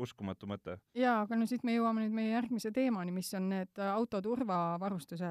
uskumatu 0.03 0.49
mõte. 0.51 0.79
jaa, 0.95 1.21
aga 1.25 1.39
no 1.39 1.47
siit 1.49 1.65
me 1.67 1.77
jõuame 1.77 2.05
nüüd 2.05 2.17
meie 2.17 2.33
järgmise 2.35 2.73
teemani, 2.75 3.15
mis 3.15 3.33
on 3.39 3.49
need 3.53 3.83
auto 3.91 4.21
turvavarustuse 4.25 5.31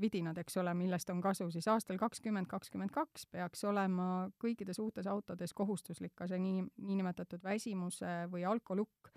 vidinad, 0.00 0.38
eks 0.38 0.60
ole, 0.62 0.74
millest 0.78 1.10
on 1.10 1.20
kasu 1.24 1.50
siis 1.54 1.68
aastal 1.68 1.98
kakskümmend 2.00 2.50
kakskümmend 2.50 2.94
kaks 2.94 3.26
peaks 3.32 3.64
olema 3.68 4.28
kõikides 4.42 4.80
uutes 4.82 5.08
autodes 5.10 5.54
kohustuslik 5.54 6.14
ka 6.14 6.28
see 6.30 6.40
nii, 6.42 6.64
niinimetatud 6.86 7.42
väsimuse 7.44 8.24
või 8.32 8.46
alkolukk 8.48 9.14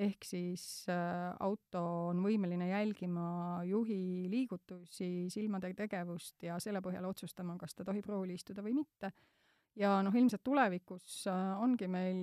ehk 0.00 0.24
siis 0.24 0.64
äh, 0.88 1.30
auto 1.44 1.82
on 2.10 2.22
võimeline 2.24 2.70
jälgima 2.70 3.60
juhi 3.68 4.28
liigutusi, 4.32 5.28
silmade 5.32 5.72
tegevust 5.76 6.46
ja 6.46 6.58
selle 6.62 6.80
põhjal 6.84 7.08
otsustama, 7.10 7.56
kas 7.60 7.76
ta 7.76 7.86
tohib 7.88 8.08
rooli 8.08 8.38
istuda 8.38 8.64
või 8.64 8.76
mitte. 8.80 9.12
ja 9.76 10.00
noh, 10.02 10.14
ilmselt 10.14 10.44
tulevikus 10.44 11.24
äh, 11.30 11.62
ongi 11.62 11.88
meil 11.88 12.22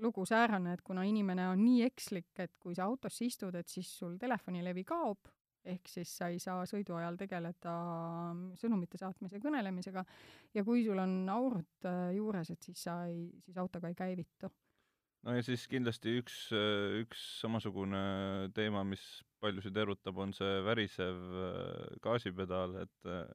lugu 0.00 0.24
säärane, 0.28 0.76
et 0.76 0.82
kuna 0.86 1.04
inimene 1.08 1.48
on 1.50 1.60
nii 1.64 1.82
ekslik, 1.88 2.30
et 2.38 2.54
kui 2.60 2.76
sa 2.76 2.86
autosse 2.86 3.24
istud, 3.26 3.54
et 3.58 3.68
siis 3.68 3.90
sul 3.98 4.16
telefonilevi 4.20 4.84
kaob, 4.88 5.28
ehk 5.64 5.90
siis 5.92 6.12
sa 6.16 6.30
ei 6.32 6.38
saa 6.40 6.64
sõidu 6.68 6.96
ajal 6.96 7.18
tegeleda 7.20 7.74
sõnumite 8.56 9.00
saatmise 9.00 9.36
ja 9.36 9.44
kõnelemisega, 9.44 10.04
ja 10.54 10.64
kui 10.64 10.84
sul 10.86 11.02
on 11.02 11.20
aurud 11.28 11.88
äh, 11.90 12.14
juures, 12.16 12.50
et 12.54 12.70
siis 12.70 12.86
sa 12.88 13.02
ei, 13.10 13.26
siis 13.44 13.58
auto 13.60 13.82
ka 13.82 13.92
ei 13.92 13.98
käivitu. 13.98 14.52
No 15.26 15.34
ja 15.36 15.42
siis 15.44 15.66
kindlasti 15.68 16.14
üks, 16.22 16.36
üks 17.02 17.24
samasugune 17.42 18.00
teema, 18.56 18.86
mis 18.88 19.02
paljusid 19.40 19.76
erutab, 19.82 20.18
on 20.20 20.32
see 20.36 20.60
värisev 20.64 21.20
äh, 21.44 21.98
gaasipedaal, 22.04 22.76
et 22.84 23.08
äh, 23.08 23.26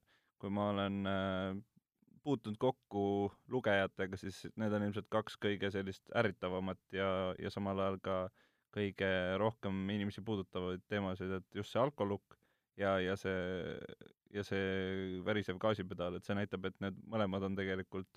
kui 0.42 0.54
ma 0.54 0.70
olen 0.74 1.00
äh, 1.10 1.58
puutunud 2.26 2.58
kokku 2.62 3.06
lugejatega, 3.54 4.18
siis 4.18 4.42
need 4.60 4.74
on 4.74 4.88
ilmselt 4.88 5.08
kaks 5.14 5.38
kõige 5.42 5.70
sellist 5.74 6.10
ärritavamat 6.18 6.82
ja, 6.98 7.10
ja 7.40 7.52
samal 7.54 7.80
ajal 7.84 8.02
ka 8.04 8.18
kõige 8.76 9.10
rohkem 9.40 9.86
inimesi 9.94 10.26
puudutavaid 10.26 10.84
teemasid, 10.92 11.38
et 11.38 11.62
just 11.62 11.72
see 11.72 11.80
alkolukk 11.80 12.36
ja, 12.82 12.98
ja 13.00 13.16
see, 13.20 13.78
ja 14.36 14.44
see 14.44 15.22
värisev 15.26 15.62
gaasipedaal, 15.62 16.18
et 16.18 16.28
see 16.28 16.36
näitab, 16.36 16.68
et 16.68 16.82
need 16.84 16.98
mõlemad 17.08 17.46
on 17.48 17.56
tegelikult 17.56 18.10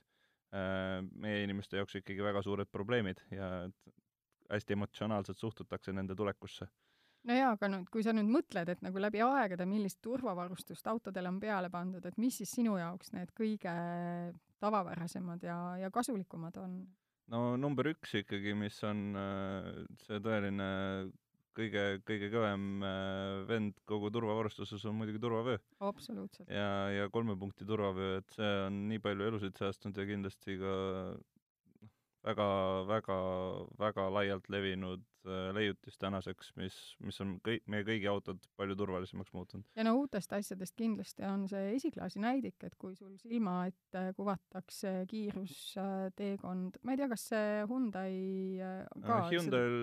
Äh, 0.49 1.03
meie 1.21 1.43
inimeste 1.45 1.77
jaoks 1.77 1.99
ikkagi 1.99 2.25
väga 2.25 2.41
suured 2.41 2.71
probleemid 2.73 3.19
ja 3.35 3.49
hästi 4.49 4.77
emotsionaalselt 4.79 5.37
suhtutakse 5.37 5.93
nende 5.93 6.17
tulekusse. 6.17 6.65
No 7.27 7.39
jaa, 7.39 7.53
aga 7.57 7.71
nüüd, 7.73 7.89
kui 7.93 8.05
sa 8.07 8.15
nüüd 8.17 8.31
mõtled, 8.31 8.71
et 8.73 8.85
nagu 8.85 9.03
läbi 9.03 9.23
aegade, 9.25 9.67
millist 9.69 10.01
turvavarustust 10.05 10.87
autodele 10.91 11.33
on 11.33 11.41
peale 11.43 11.71
pandud, 11.73 12.05
et 12.07 12.19
mis 12.21 12.39
siis 12.41 12.53
sinu 12.59 12.77
jaoks 12.79 13.13
need 13.17 13.33
kõige 13.37 13.75
tavapärasemad 14.63 15.45
ja, 15.47 15.59
ja 15.83 15.91
kasulikumad 15.95 16.59
on? 16.63 16.83
no 17.33 17.57
number 17.61 17.91
üks 17.91 18.15
ikkagi, 18.23 18.55
mis 18.57 18.79
on 18.89 19.09
äh, 19.19 19.73
see 20.07 20.21
tõeline 20.25 20.69
kõige, 21.59 21.85
kõige 22.07 22.31
kõvem 22.33 22.85
äh, 22.87 23.41
vend 23.49 23.81
kogu 23.89 24.11
turvavarustuses 24.15 24.85
on 24.89 24.97
muidugi 25.01 25.21
turvavöö. 25.23 25.59
absoluutselt. 25.85 26.49
ja, 26.51 26.89
ja 26.95 27.09
kolme 27.13 27.37
punkti 27.39 27.67
turvavöö, 27.69 28.23
et 28.23 28.37
see 28.37 28.53
on 28.67 28.85
nii 28.93 29.03
palju 29.05 29.29
elusid 29.33 29.59
säästnud 29.61 29.99
ja 29.99 30.07
kindlasti 30.09 30.59
ka 30.63 30.77
väga, 32.29 32.49
väga, 32.89 33.17
väga 33.79 34.05
laialt 34.13 34.49
levinud 34.53 35.05
äh, 35.27 35.49
leiutis 35.57 35.99
tänaseks, 36.01 36.53
mis, 36.61 36.77
mis 37.05 37.21
on 37.25 37.37
kõik, 37.45 37.65
meie 37.71 37.87
kõigi 37.87 38.09
autod 38.11 38.45
palju 38.61 38.77
turvalisemaks 38.79 39.35
muutunud. 39.37 39.67
ja 39.79 39.87
no 39.87 39.95
uutest 40.03 40.33
asjadest 40.37 40.77
kindlasti 40.79 41.27
on 41.29 41.49
see 41.51 41.75
esiklaasi 41.77 42.23
näidik, 42.23 42.59
et 42.67 42.77
kui 42.81 42.97
sul 42.99 43.17
silma 43.23 43.61
ette 43.71 44.09
kuvatakse 44.19 44.95
kiirusteekond, 45.11 46.81
ma 46.83 46.95
ei 46.95 47.03
tea, 47.03 47.11
kas 47.15 47.29
see 47.33 47.51
Hyundai 47.69 48.15
äh, 48.63 48.81
ka 49.05 49.23
Hyundai'l 49.33 49.79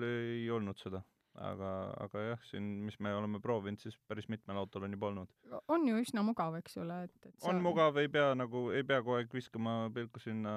seda... 0.00 0.12
ei 0.34 0.50
olnud 0.56 0.80
seda 0.80 1.04
aga, 1.40 1.70
aga 2.04 2.22
jah, 2.24 2.44
siin, 2.50 2.66
mis 2.86 2.98
me 3.02 3.12
oleme 3.16 3.40
proovinud, 3.42 3.80
siis 3.82 3.96
päris 4.08 4.28
mitmel 4.32 4.60
autol 4.60 4.86
on 4.86 4.94
juba 4.96 5.10
olnud. 5.10 5.32
on 5.72 5.88
ju 5.88 6.00
üsna 6.02 6.24
mugav, 6.26 6.56
eks 6.60 6.76
ole, 6.82 7.02
et, 7.08 7.16
et 7.24 7.34
sa... 7.34 7.48
on 7.50 7.62
mugav, 7.64 7.98
ei 8.02 8.10
pea 8.12 8.34
nagu, 8.38 8.68
ei 8.76 8.84
pea 8.86 9.00
kogu 9.02 9.18
aeg 9.18 9.34
viskama 9.34 9.74
pilku 9.94 10.22
sinna, 10.22 10.54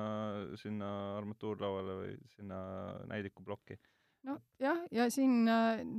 sinna 0.59 0.91
armatuurlauale 1.17 1.97
või 2.01 2.15
sinna 2.35 2.59
näidikuplokki. 3.11 3.79
no 4.27 4.37
jah, 4.61 4.83
ja 4.91 5.07
siin 5.13 5.47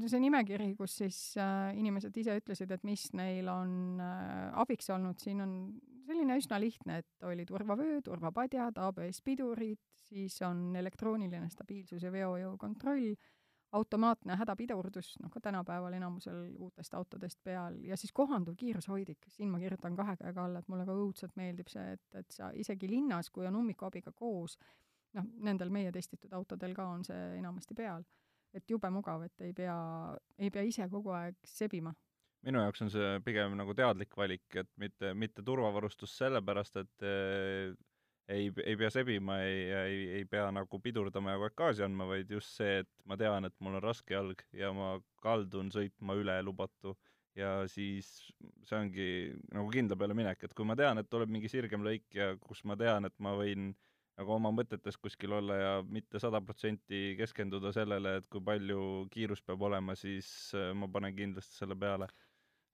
see 0.09 0.23
nimekiri, 0.27 0.71
kus 0.79 0.99
siis 1.03 1.21
äh, 1.41 1.73
inimesed 1.79 2.17
ise 2.21 2.37
ütlesid, 2.41 2.73
et 2.75 2.85
mis 2.85 3.09
neil 3.17 3.49
on 3.53 4.01
äh, 4.05 4.51
abiks 4.65 4.91
olnud, 4.93 5.21
siin 5.23 5.45
on 5.45 5.57
selline 6.05 6.37
üsna 6.37 6.59
lihtne, 6.61 7.01
et 7.01 7.25
oli 7.25 7.47
turvavöö, 7.49 8.03
turvapadjad, 8.05 8.77
ABS 8.77 9.23
pidurid, 9.25 9.81
siis 10.05 10.37
on 10.45 10.75
elektrooniline 10.77 11.49
stabiilsus 11.53 12.05
ja 12.05 12.13
veojõu 12.13 12.59
kontroll 12.61 13.15
automaatne 13.75 14.37
hädapidurdus, 14.39 15.15
noh 15.23 15.33
ka 15.33 15.41
tänapäeval 15.43 15.97
enamusel 15.97 16.47
uutest 16.63 16.95
autodest 16.95 17.41
peal, 17.45 17.81
ja 17.83 17.97
siis 17.99 18.13
kohanduv 18.15 18.57
kiirushoidik, 18.61 19.27
siin 19.35 19.51
ma 19.51 19.59
kirjutan 19.63 19.97
kahe 19.99 20.17
käega 20.21 20.45
alla, 20.47 20.63
et 20.63 20.71
mulle 20.71 20.87
ka 20.87 20.95
õudselt 20.95 21.35
meeldib 21.41 21.71
see, 21.73 21.97
et, 21.97 22.05
et 22.21 22.31
sa 22.37 22.51
isegi 22.55 22.91
linnas, 22.91 23.31
kui 23.35 23.47
on 23.49 23.59
ummikuabiga 23.59 24.13
koos, 24.15 24.57
noh, 25.19 25.27
nendel 25.47 25.73
meie 25.75 25.93
testitud 25.93 26.33
autodel 26.37 26.75
ka 26.77 26.87
on 26.97 27.05
see 27.07 27.25
enamasti 27.39 27.77
peal, 27.79 28.07
et 28.55 28.71
jube 28.71 28.91
mugav, 28.95 29.27
et 29.27 29.47
ei 29.49 29.55
pea, 29.57 29.77
ei 30.39 30.51
pea 30.55 30.63
ise 30.63 30.89
kogu 30.91 31.15
aeg 31.17 31.41
sebima. 31.49 31.95
Minu 32.45 32.61
jaoks 32.61 32.85
on 32.85 32.93
see 32.93 33.19
pigem 33.25 33.57
nagu 33.57 33.75
teadlik 33.75 34.15
valik, 34.21 34.47
et 34.61 34.71
mitte, 34.79 35.15
mitte 35.17 35.43
turvavarustus 35.43 36.15
sellepärast, 36.21 36.77
et 36.83 37.09
ei, 38.29 38.51
ei 38.65 38.77
pea 38.77 38.91
sebima, 38.91 39.39
ei, 39.45 39.65
ei, 39.73 40.05
ei 40.19 40.25
pea 40.29 40.49
nagu 40.55 40.81
pidurdama 40.83 41.35
ja 41.35 41.39
kogu 41.39 41.49
aeg 41.49 41.57
gaasi 41.61 41.85
andma, 41.87 42.07
vaid 42.09 42.31
just 42.31 42.55
see, 42.59 42.81
et 42.85 42.91
ma 43.09 43.19
tean, 43.21 43.49
et 43.49 43.57
mul 43.61 43.79
on 43.79 43.85
raske 43.85 44.17
jalg 44.17 44.45
ja 44.57 44.73
ma 44.77 44.95
kaldun 45.25 45.73
sõitma 45.75 46.17
üle 46.21 46.39
lubatu. 46.47 46.95
Ja 47.35 47.65
siis 47.67 48.09
see 48.63 48.77
ongi 48.79 49.07
nagu 49.51 49.67
kindla 49.75 49.99
peale 49.99 50.15
minek, 50.15 50.45
et 50.47 50.53
kui 50.55 50.67
ma 50.69 50.77
tean, 50.79 51.01
et 51.01 51.09
tuleb 51.11 51.33
mingi 51.35 51.51
sirgem 51.51 51.83
lõik 51.83 52.07
ja 52.15 52.37
kus 52.39 52.63
ma 52.63 52.77
tean, 52.79 53.09
et 53.09 53.17
ma 53.19 53.33
võin 53.35 53.73
nagu 54.15 54.31
oma 54.37 54.53
mõtetes 54.55 54.95
kuskil 55.03 55.35
olla 55.35 55.57
ja 55.59 55.73
mitte 55.83 56.21
sada 56.23 56.39
protsenti 56.41 57.17
keskenduda 57.19 57.73
sellele, 57.75 58.21
et 58.21 58.29
kui 58.31 58.45
palju 58.45 59.09
kiirus 59.11 59.43
peab 59.43 59.67
olema, 59.67 59.97
siis 59.99 60.29
äh, 60.55 60.71
ma 60.79 60.87
panen 60.87 61.17
kindlasti 61.17 61.59
selle 61.59 61.75
peale 61.75 62.07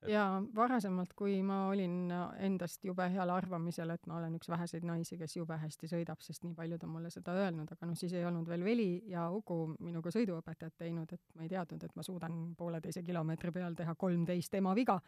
et... 0.02 0.10
jaa, 0.12 0.40
varasemalt, 0.54 1.12
kui 1.18 1.38
ma 1.46 1.62
olin 1.68 2.12
endast 2.42 2.84
jube 2.84 3.06
heal 3.12 3.32
arvamisel, 3.34 3.92
et 3.94 4.06
ma 4.10 4.18
olen 4.18 4.36
üks 4.38 4.50
väheseid 4.52 4.86
naisi, 4.88 5.18
kes 5.20 5.36
jube 5.36 5.56
hästi 5.60 5.90
sõidab, 5.90 6.22
sest 6.24 6.44
nii 6.46 6.54
paljud 6.58 6.84
on 6.86 6.94
mulle 6.96 7.10
seda 7.14 7.34
öelnud, 7.42 7.70
aga 7.72 7.90
noh, 7.90 7.98
siis 7.98 8.14
ei 8.16 8.24
olnud 8.28 8.48
veel 8.48 8.64
Veli 8.64 8.90
ja 9.10 9.28
Uku 9.34 9.58
minuga 9.78 10.12
sõiduõpetajat 10.14 10.78
teinud, 10.84 11.12
et 11.16 11.36
ma 11.36 11.46
ei 11.46 11.52
teadnud, 11.52 11.84
et 11.84 11.96
ma 11.96 12.06
suudan 12.06 12.40
pooleteise 12.58 13.04
kilomeetri 13.06 13.52
peal 13.54 13.76
teha 13.78 13.94
kolmteist 13.98 14.54
ema 14.60 14.74
viga. 14.76 15.00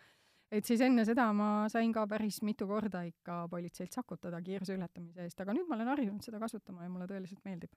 et 0.53 0.69
siis 0.69 0.83
enne 0.85 1.05
seda 1.09 1.31
ma 1.33 1.67
sain 1.73 1.93
ka 1.97 2.03
päris 2.07 2.43
mitu 2.45 2.67
korda 2.69 3.01
ikka 3.09 3.47
politseilt 3.49 3.93
sakutada 3.93 4.43
kiiruse 4.45 4.75
ületamise 4.77 5.25
eest, 5.25 5.41
aga 5.41 5.55
nüüd 5.57 5.69
ma 5.69 5.79
olen 5.79 5.89
harjunud 5.89 6.23
seda 6.23 6.39
kasutama 6.39 6.85
ja 6.85 6.91
mulle 6.93 7.07
tõeliselt 7.09 7.41
meeldib 7.45 7.73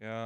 ja 0.00 0.16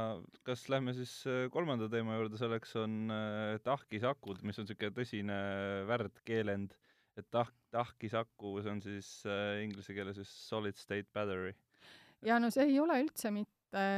kas 0.47 0.67
lähme 0.71 0.93
siis 0.95 1.13
äh, 1.27 1.45
kolmanda 1.51 1.89
teema 1.91 2.15
juurde, 2.17 2.39
selleks 2.39 2.75
on 2.79 3.11
äh, 3.11 3.55
tahkisakud, 3.63 4.43
mis 4.47 4.59
on 4.59 4.67
niisugune 4.67 4.95
tõsine 4.95 5.39
värdkeelend, 5.89 6.75
et 7.19 7.27
tahk, 7.31 7.55
tahkisaku, 7.75 8.57
see 8.63 8.71
on 8.71 8.83
siis 8.83 9.09
äh, 9.27 9.59
inglise 9.65 9.95
keeles 9.95 10.19
siis 10.21 10.31
solid 10.47 10.79
state 10.79 11.11
battery. 11.13 11.53
ja 12.25 12.39
no 12.39 12.49
see 12.53 12.69
ei 12.71 12.79
ole 12.79 13.01
üldse 13.03 13.31
mitte 13.35 13.51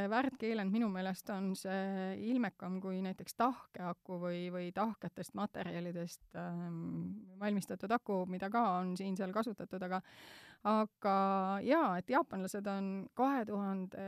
värdkeelend, 0.09 0.73
minu 0.73 0.87
meelest 0.89 1.29
on 1.29 1.51
see 1.55 2.15
ilmekam 2.31 2.79
kui 2.81 2.97
näiteks 3.05 3.37
tahkeaku 3.37 4.17
või, 4.23 4.39
või 4.49 4.71
tahketest 4.73 5.35
materjalidest 5.37 6.39
ähm, 6.41 7.37
valmistatud 7.37 7.93
aku, 7.93 8.23
mida 8.25 8.49
ka 8.49 8.63
on 8.79 8.95
siin-seal 8.97 9.35
kasutatud, 9.35 9.85
aga 9.85 10.01
aga 10.65 11.15
jaa, 11.61 11.93
et 12.01 12.09
jaapanlased 12.09 12.65
on 12.73 12.89
kahe 13.13 13.45
tuhande 13.45 14.07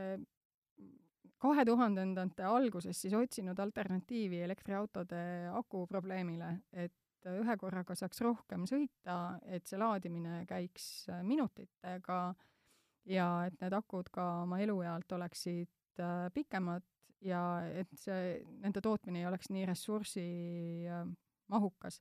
kahe 1.40 1.64
tuhandendate 1.64 2.44
alguses 2.44 2.98
siis 3.00 3.14
otsinud 3.16 3.58
alternatiivi 3.58 4.42
elektriautode 4.44 5.48
aku 5.56 5.86
probleemile, 5.88 6.58
et 6.72 6.92
ühe 7.30 7.56
korraga 7.60 7.94
saaks 7.96 8.20
rohkem 8.24 8.66
sõita, 8.68 9.38
et 9.44 9.66
see 9.68 9.78
laadimine 9.80 10.44
käiks 10.48 11.06
minutitega 11.26 12.20
ja 13.08 13.46
et 13.48 13.60
need 13.60 13.72
akud 13.76 14.08
ka 14.12 14.42
oma 14.44 14.60
eluealt 14.60 15.12
oleksid 15.16 16.00
äh, 16.00 16.28
pikemad 16.34 16.82
ja 17.24 17.62
et 17.76 17.88
see, 18.00 18.40
nende 18.62 18.80
tootmine 18.84 19.18
ei 19.20 19.26
oleks 19.28 19.50
nii 19.52 19.66
ressursimahukas. 19.68 22.00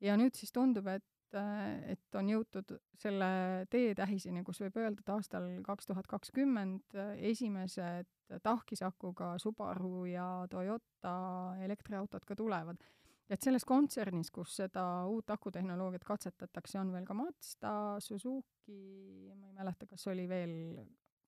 ja 0.00 0.16
nüüd 0.16 0.34
siis 0.36 0.52
tundub, 0.52 0.86
et 0.86 1.04
et 1.34 2.16
on 2.18 2.28
jõutud 2.30 2.72
selle 2.98 3.30
teetähiseni, 3.70 4.42
kus 4.46 4.60
võib 4.62 4.78
öelda, 4.80 5.02
et 5.02 5.12
aastal 5.14 5.48
kaks 5.66 5.90
tuhat 5.90 6.08
kakskümmend 6.10 6.96
esimesed 7.30 8.08
tahkisakuga 8.42 9.34
Subaru 9.42 10.06
ja 10.10 10.46
Toyota 10.50 11.14
elektriautod 11.64 12.24
ka 12.26 12.36
tulevad. 12.36 12.76
et 13.30 13.42
selles 13.42 13.62
kontsernis, 13.64 14.30
kus 14.34 14.56
seda 14.58 15.06
uut 15.06 15.28
akutehnoloogiat 15.30 16.02
katsetatakse, 16.04 16.80
on 16.80 16.88
veel 16.90 17.04
ka 17.06 17.14
Mazda, 17.14 17.74
Suzuki, 18.02 19.30
ma 19.38 19.46
ei 19.46 19.54
mäleta, 19.54 19.86
kas 19.86 20.06
oli 20.10 20.24
veel, 20.28 20.54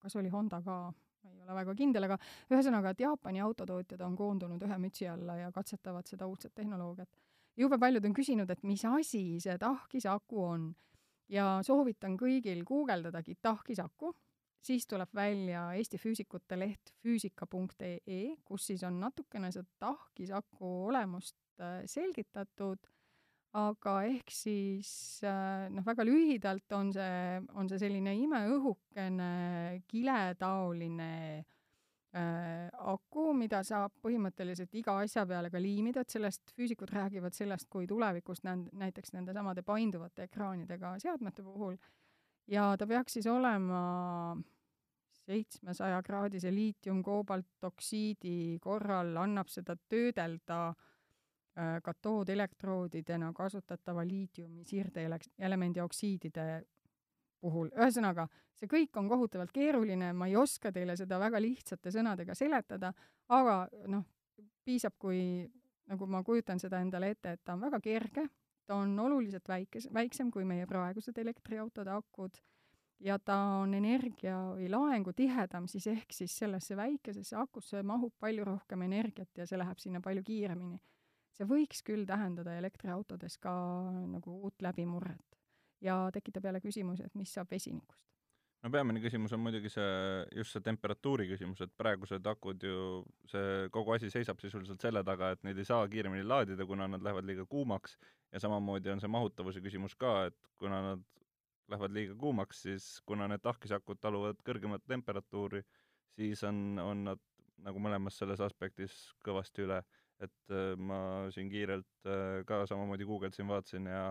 kas 0.02 0.16
oli 0.18 0.28
Honda 0.28 0.58
ka, 0.66 0.78
ma 1.22 1.30
ei 1.30 1.44
ole 1.44 1.54
väga 1.60 1.74
kindel, 1.78 2.08
aga 2.08 2.18
ühesõnaga, 2.50 2.90
et 2.90 3.04
Jaapani 3.04 3.44
autotootjad 3.46 4.02
on 4.02 4.16
koondunud 4.18 4.66
ühe 4.66 4.78
mütsi 4.82 5.06
alla 5.06 5.36
ja 5.44 5.52
katsetavad 5.54 6.10
seda 6.10 6.26
uudset 6.26 6.54
tehnoloogiat 6.58 7.14
jube 7.56 7.78
paljud 7.78 8.04
on 8.08 8.14
küsinud, 8.16 8.50
et 8.50 8.62
mis 8.66 8.84
asi 8.88 9.40
see 9.42 9.58
tahkisaku 9.60 10.44
on. 10.44 10.70
ja 11.32 11.62
soovitan 11.64 12.18
kõigil 12.20 12.60
guugeldadagi 12.68 13.38
tahkisaku, 13.40 14.10
siis 14.60 14.84
tuleb 14.86 15.08
välja 15.16 15.70
Eesti 15.78 15.96
füüsikute 15.96 16.58
leht 16.58 16.92
füüsika.ee, 17.00 18.34
kus 18.44 18.66
siis 18.68 18.82
on 18.84 18.98
natukene 19.00 19.48
seda 19.54 19.70
tahkisaku 19.80 20.72
olemust 20.90 21.38
äh, 21.60 21.80
selgitatud, 21.88 22.84
aga 23.56 23.94
ehk 24.10 24.34
siis 24.34 25.22
äh, 25.24 25.70
noh, 25.72 25.86
väga 25.86 26.04
lühidalt 26.04 26.76
on 26.76 26.92
see, 26.92 27.40
on 27.56 27.70
see 27.70 27.80
selline 27.80 28.12
imeõhukene 28.26 29.32
kiletaoline 29.88 31.10
äh, 31.38 31.61
aku, 32.12 33.30
mida 33.32 33.62
saab 33.64 33.94
põhimõtteliselt 34.04 34.74
iga 34.76 34.98
asja 35.00 35.24
peale 35.26 35.48
ka 35.50 35.60
liimida, 35.62 36.02
et 36.02 36.12
sellest 36.12 36.52
füüsikud 36.56 36.90
räägivad 36.92 37.32
sellest, 37.32 37.70
kui 37.72 37.86
tulevikus 37.88 38.44
nänd-, 38.44 38.68
näiteks 38.76 39.14
nendesamade 39.16 39.64
painduvate 39.64 40.26
ekraanidega 40.28 40.98
seadmete 41.00 41.44
puhul, 41.46 41.78
ja 42.52 42.74
ta 42.76 42.86
peaks 42.86 43.16
siis 43.16 43.28
olema 43.32 44.36
seitsmesajakraadise 45.22 46.52
liitium-koobaltoksiidi 46.52 48.58
korral 48.60 49.16
annab 49.22 49.48
seda 49.52 49.76
töödelda 49.88 50.58
äh, 50.68 51.78
katoodelektroodidena 51.84 53.32
kasutatava 53.36 54.04
liitiumi 54.06 54.64
sirdeelemendi 54.64 55.80
oksiidide 55.80 56.64
puhul, 57.42 57.70
ühesõnaga, 57.74 58.28
see 58.58 58.70
kõik 58.70 58.96
on 59.00 59.08
kohutavalt 59.10 59.52
keeruline, 59.54 60.12
ma 60.14 60.28
ei 60.30 60.36
oska 60.38 60.72
teile 60.72 60.96
seda 60.98 61.18
väga 61.22 61.40
lihtsate 61.42 61.92
sõnadega 61.94 62.36
seletada, 62.38 62.92
aga 63.34 63.56
noh, 63.90 64.06
piisab, 64.64 64.94
kui 64.98 65.42
nagu 65.90 66.06
ma 66.06 66.22
kujutan 66.24 66.62
seda 66.62 66.80
endale 66.82 67.12
ette, 67.12 67.34
et 67.34 67.42
ta 67.44 67.56
on 67.56 67.64
väga 67.64 67.80
kerge, 67.82 68.28
ta 68.66 68.78
on 68.78 68.94
oluliselt 69.02 69.48
väikes, 69.48 69.88
väiksem 69.94 70.30
kui 70.30 70.46
meie 70.48 70.68
praegused 70.70 71.18
elektriautode 71.18 71.90
akud 71.90 72.38
ja 73.02 73.18
ta 73.18 73.36
on 73.64 73.74
energia 73.74 74.36
või 74.54 74.70
laengu 74.70 75.12
tihedam, 75.16 75.66
siis 75.68 75.88
ehk 75.90 76.14
siis 76.14 76.36
sellesse 76.38 76.76
väikesesse 76.78 77.36
akusse 77.36 77.82
mahub 77.82 78.14
palju 78.22 78.46
rohkem 78.46 78.86
energiat 78.86 79.42
ja 79.42 79.46
see 79.46 79.58
läheb 79.58 79.82
sinna 79.82 80.00
palju 80.00 80.22
kiiremini. 80.26 80.78
see 81.32 81.48
võiks 81.48 81.82
küll 81.82 82.06
tähendada 82.06 82.54
elektriautodes 82.60 83.38
ka 83.40 83.52
nagu 84.06 84.38
uut 84.44 84.62
läbimurret 84.62 85.31
ja 85.82 85.98
tekitab 86.14 86.48
jälle 86.48 86.62
küsimuse, 86.62 87.06
et 87.06 87.14
mis 87.18 87.32
saab 87.34 87.50
vesinikust. 87.50 88.00
no 88.62 88.70
peamine 88.70 89.00
küsimus 89.02 89.32
on 89.34 89.40
muidugi 89.42 89.70
see, 89.74 89.86
just 90.38 90.54
see 90.54 90.62
temperatuuri 90.62 91.26
küsimus, 91.32 91.60
et 91.64 91.72
praegused 91.78 92.26
akud 92.30 92.62
ju, 92.62 93.00
see 93.30 93.68
kogu 93.74 93.96
asi 93.96 94.10
seisab 94.10 94.38
sisuliselt 94.40 94.80
selle 94.80 95.02
taga, 95.04 95.32
et 95.34 95.42
neid 95.42 95.58
ei 95.58 95.66
saa 95.66 95.88
kiiremini 95.90 96.22
laadida, 96.22 96.66
kuna 96.66 96.86
nad 96.88 97.02
lähevad 97.02 97.26
liiga 97.26 97.46
kuumaks 97.50 97.96
ja 98.32 98.40
samamoodi 98.44 98.92
on 98.94 99.02
see 99.02 99.10
mahutavuse 99.10 99.64
küsimus 99.64 99.98
ka, 99.98 100.14
et 100.30 100.38
kuna 100.62 100.78
nad 100.90 101.02
lähevad 101.72 101.96
liiga 101.96 102.14
kuumaks, 102.18 102.62
siis 102.68 102.86
kuna 103.06 103.26
need 103.30 103.42
tahkisakud 103.42 103.98
taluvad 104.00 104.38
kõrgemat 104.46 104.86
temperatuuri, 104.88 105.62
siis 106.14 106.42
on, 106.46 106.78
on 106.82 107.04
nad 107.10 107.28
nagu 107.62 107.82
mõlemas 107.82 108.16
selles 108.18 108.40
aspektis 108.42 108.94
kõvasti 109.26 109.66
üle. 109.66 109.82
et 110.22 110.52
äh, 110.54 110.76
ma 110.78 111.26
siin 111.34 111.48
kiirelt 111.50 112.06
äh, 112.06 112.44
ka 112.46 112.60
samamoodi 112.70 113.06
guugeldasin, 113.08 113.48
vaatasin 113.48 113.88
ja 113.90 114.02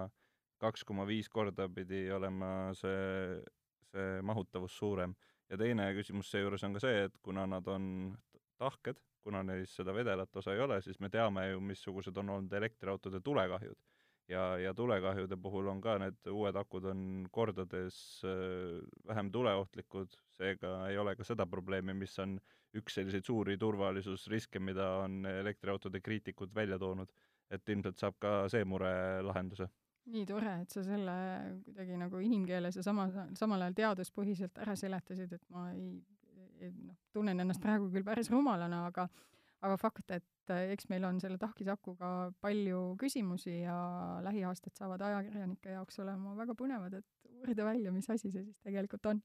kaks 0.61 0.85
koma 0.87 1.07
viis 1.09 1.29
korda 1.29 1.67
pidi 1.73 2.03
olema 2.13 2.71
see, 2.77 3.37
see 3.91 4.21
mahutavus 4.21 4.77
suurem. 4.77 5.15
ja 5.49 5.57
teine 5.57 5.89
küsimus 5.97 6.29
seejuures 6.31 6.63
on 6.63 6.77
ka 6.77 6.83
see, 6.83 7.07
et 7.07 7.17
kuna 7.21 7.47
nad 7.49 7.67
on 7.67 8.13
tahked, 8.61 8.99
kuna 9.21 9.43
neis 9.43 9.73
seda 9.75 9.93
vedelat 9.93 10.35
osa 10.35 10.53
ei 10.53 10.61
ole, 10.63 10.81
siis 10.81 10.99
me 10.99 11.09
teame 11.09 11.49
ju, 11.49 11.59
missugused 11.61 12.17
on 12.17 12.29
olnud 12.37 12.53
elektriautode 12.61 13.19
tulekahjud 13.25 13.77
ja, 14.31 14.57
ja 14.57 14.73
tulekahjude 14.73 15.37
puhul 15.37 15.67
on 15.67 15.81
ka 15.83 15.97
need 16.01 16.29
uued 16.31 16.55
akud 16.59 16.85
on 16.91 17.03
kordades 17.31 17.97
äh, 18.27 18.79
vähem 19.07 19.31
tuleohtlikud, 19.31 20.15
seega 20.37 20.73
ei 20.89 20.97
ole 20.97 21.15
ka 21.19 21.27
seda 21.27 21.45
probleemi, 21.49 21.95
mis 21.97 22.17
on 22.23 22.37
üks 22.77 22.95
selliseid 22.95 23.27
suuri 23.27 23.57
turvalisusriske, 23.59 24.61
mida 24.63 24.87
on 25.03 25.25
elektriautode 25.27 26.01
kriitikud 26.01 26.55
välja 26.55 26.79
toonud. 26.79 27.11
et 27.51 27.69
ilmselt 27.69 27.99
saab 27.99 28.15
ka 28.23 28.29
see 28.47 28.63
mure 28.63 28.91
lahenduse. 29.27 29.65
Nii 30.11 30.25
tore, 30.25 30.53
et 30.63 30.73
sa 30.73 30.83
selle 30.85 31.15
kuidagi 31.65 31.97
nagu 31.99 32.21
inimkeeles 32.25 32.79
ja 32.79 32.85
sama, 32.85 33.07
samal 33.37 33.61
ajal 33.61 33.77
teaduspõhiselt 33.77 34.57
ära 34.63 34.75
seletasid, 34.79 35.35
et 35.37 35.43
ma 35.53 35.67
ei, 35.75 35.91
ei 36.59 36.71
noh, 36.73 36.97
tunnen 37.13 37.43
ennast 37.43 37.61
praegu 37.61 37.91
küll 37.93 38.07
päris 38.07 38.31
rumalana, 38.33 38.85
aga 38.89 39.07
aga 39.61 39.77
fakt, 39.77 40.09
et 40.09 40.53
äh, 40.53 40.71
eks 40.73 40.87
meil 40.89 41.05
on 41.05 41.19
selle 41.21 41.37
tahkisakuga 41.41 42.31
palju 42.41 42.95
küsimusi 43.01 43.59
ja 43.61 43.75
lähiaastad 44.25 44.73
saavad 44.77 45.03
ajakirjanike 45.05 45.75
jaoks 45.75 46.01
olema 46.01 46.33
väga 46.39 46.55
põnevad, 46.57 46.97
et 46.97 47.35
uurida 47.41 47.65
välja, 47.65 47.93
mis 47.93 48.09
asi 48.09 48.31
see 48.31 48.43
siis 48.47 48.57
tegelikult 48.65 49.05
on. 49.13 49.21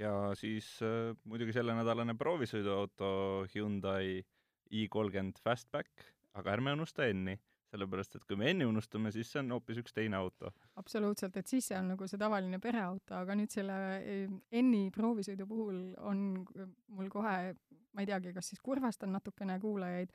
Ja 0.00 0.32
siis 0.38 0.72
äh, 0.84 1.12
muidugi 1.28 1.54
sellenädalane 1.56 2.16
proovisõiduauto 2.18 3.12
Hyundai 3.54 4.18
i30 4.70 5.44
Fastback, 5.44 6.08
aga 6.38 6.56
ärme 6.56 6.74
unusta 6.78 7.08
N-i 7.12 7.36
sellepärast 7.70 8.16
et 8.18 8.24
kui 8.26 8.38
me 8.38 8.50
N-i 8.52 8.66
unustame, 8.66 9.12
siis 9.14 9.30
see 9.30 9.40
on 9.42 9.54
hoopis 9.54 9.80
üks 9.82 9.94
teine 9.94 10.18
auto. 10.18 10.50
absoluutselt, 10.80 11.36
et 11.38 11.50
siis 11.50 11.68
see 11.70 11.78
on 11.78 11.92
nagu 11.92 12.08
see 12.10 12.18
tavaline 12.20 12.58
pereauto, 12.62 13.14
aga 13.20 13.36
nüüd 13.38 13.52
selle 13.54 13.76
eh, 14.00 14.32
N-i 14.62 14.88
proovisõidu 14.94 15.46
puhul 15.50 15.80
on 16.10 16.24
mul 16.96 17.12
kohe, 17.12 17.36
ma 17.94 18.02
ei 18.02 18.10
teagi, 18.10 18.34
kas 18.34 18.50
siis 18.52 18.62
kurvastan 18.64 19.14
natukene 19.14 19.58
kuulajaid, 19.62 20.12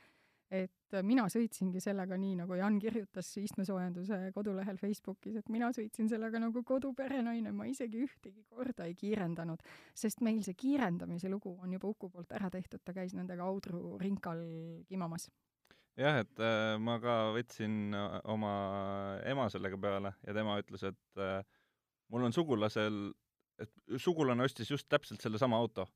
et 0.51 0.97
mina 1.03 1.25
sõitsingi 1.31 1.81
sellega 1.81 2.17
nii, 2.21 2.35
nagu 2.41 2.57
Jan 2.59 2.77
kirjutas 2.79 3.31
istmesoojenduse 3.41 4.19
kodulehel 4.35 4.77
Facebookis, 4.77 5.39
et 5.41 5.49
mina 5.49 5.71
sõitsin 5.75 6.09
sellega 6.11 6.39
nagu 6.39 6.63
koduperenaine, 6.63 7.51
ma 7.51 7.65
isegi 7.69 8.03
ühtegi 8.05 8.45
korda 8.49 8.85
ei 8.85 8.93
kiirendanud, 8.99 9.63
sest 9.97 10.21
meil 10.25 10.43
see 10.45 10.53
kiirendamise 10.53 11.31
lugu 11.31 11.57
on 11.61 11.73
juba 11.73 11.89
Uku 11.89 12.09
poolt 12.13 12.31
ära 12.37 12.51
tehtud, 12.53 12.83
ta 12.85 12.93
käis 12.93 13.17
nendega 13.17 13.45
Audru 13.45 13.97
rinkal 14.01 14.45
kimamas 14.89 15.29
jah, 15.99 16.21
et 16.23 16.43
äh, 16.43 16.75
ma 16.81 16.97
ka 17.03 17.15
võtsin 17.35 17.95
äh, 17.95 18.17
oma 18.31 18.53
ema 19.27 19.47
sellega 19.51 19.79
peale 19.81 20.15
ja 20.25 20.35
tema 20.35 20.57
ütles, 20.61 20.83
et 20.89 21.21
äh, 21.21 21.39
mul 22.11 22.27
on 22.27 22.35
sugulasel, 22.35 22.99
et 23.61 23.71
sugulane 24.01 24.45
ostis 24.45 24.71
just 24.71 24.89
täpselt 24.91 25.23
sellesama 25.23 25.57
auto. 25.57 25.87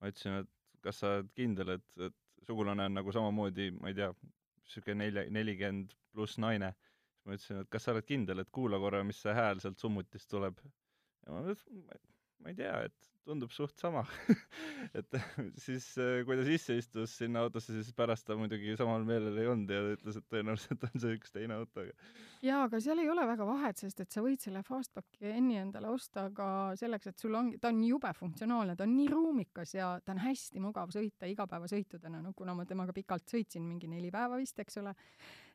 ma 0.00 0.10
ütlesin, 0.10 0.42
et 0.42 0.82
kas 0.84 1.00
sa 1.00 1.14
oled 1.16 1.30
kindel, 1.38 1.76
et, 1.78 1.86
et 2.04 2.16
sugulane 2.46 2.86
on 2.88 2.98
nagu 3.00 3.12
samamoodi, 3.14 3.70
ma 3.80 3.90
ei 3.92 3.98
tea, 3.98 4.10
niisugune 4.62 4.98
nelja, 5.04 5.24
nelikümmend 5.30 5.94
pluss 6.14 6.38
naine. 6.42 6.72
siis 6.72 7.26
ma 7.26 7.38
ütlesin, 7.38 7.62
et 7.62 7.70
kas 7.72 7.86
sa 7.86 7.94
oled 7.94 8.06
kindel, 8.06 8.42
et 8.42 8.50
kuula 8.54 8.78
korra, 8.82 9.02
mis 9.06 9.20
see 9.22 9.34
hääl 9.34 9.62
sealt 9.62 9.82
summutist 9.82 10.30
tuleb. 10.30 10.60
ja 11.26 11.34
ma 11.34 11.42
ütlesin, 11.44 11.86
ma 12.42 12.52
ei 12.52 12.58
tea, 12.58 12.78
et 12.88 13.12
tundub 13.26 13.50
suht 13.54 13.74
sama 13.80 14.04
et 14.98 15.16
siis, 15.64 15.86
äh, 16.00 16.20
kui 16.26 16.38
ta 16.38 16.44
sisse 16.46 16.76
istus 16.78 17.16
sinna 17.20 17.42
autosse, 17.46 17.74
siis 17.74 17.94
pärast 17.96 18.26
ta 18.28 18.36
muidugi 18.38 18.76
samal 18.78 19.04
meelel 19.08 19.40
ei 19.42 19.48
olnud 19.50 19.72
ja 19.72 19.82
ta 19.82 19.94
ütles, 19.96 20.18
et 20.20 20.28
tõenäoliselt 20.32 20.86
on 20.88 21.02
see 21.02 21.16
üks 21.18 21.34
teine 21.34 21.58
auto. 21.58 21.86
jaa, 22.46 22.62
aga 22.68 22.80
seal 22.82 23.02
ei 23.02 23.10
ole 23.10 23.26
väga 23.28 23.48
vahet, 23.48 23.82
sest 23.82 24.04
et 24.04 24.14
sa 24.14 24.22
võid 24.24 24.42
selle 24.42 24.62
Fastbacki 24.66 25.32
N-i 25.40 25.58
endale 25.62 25.90
osta 25.92 26.28
ka 26.36 26.48
selleks, 26.78 27.10
et 27.10 27.26
sul 27.26 27.34
ongi, 27.38 27.58
ta 27.62 27.72
on 27.74 27.82
jube 27.86 28.12
funktsionaalne, 28.16 28.76
ta 28.78 28.86
on 28.86 28.94
nii 28.98 29.10
ruumikas 29.12 29.74
ja 29.74 29.96
ta 30.04 30.14
on 30.14 30.22
hästi 30.26 30.62
mugav 30.62 30.94
sõita 30.94 31.30
igapäevasõitudena, 31.32 32.22
no 32.22 32.34
kuna 32.36 32.54
ma 32.56 32.68
temaga 32.68 32.94
pikalt 32.96 33.26
sõitsin, 33.32 33.66
mingi 33.66 33.90
neli 33.90 34.12
päeva 34.14 34.38
vist, 34.40 34.58
eks 34.62 34.82
ole 34.82 34.94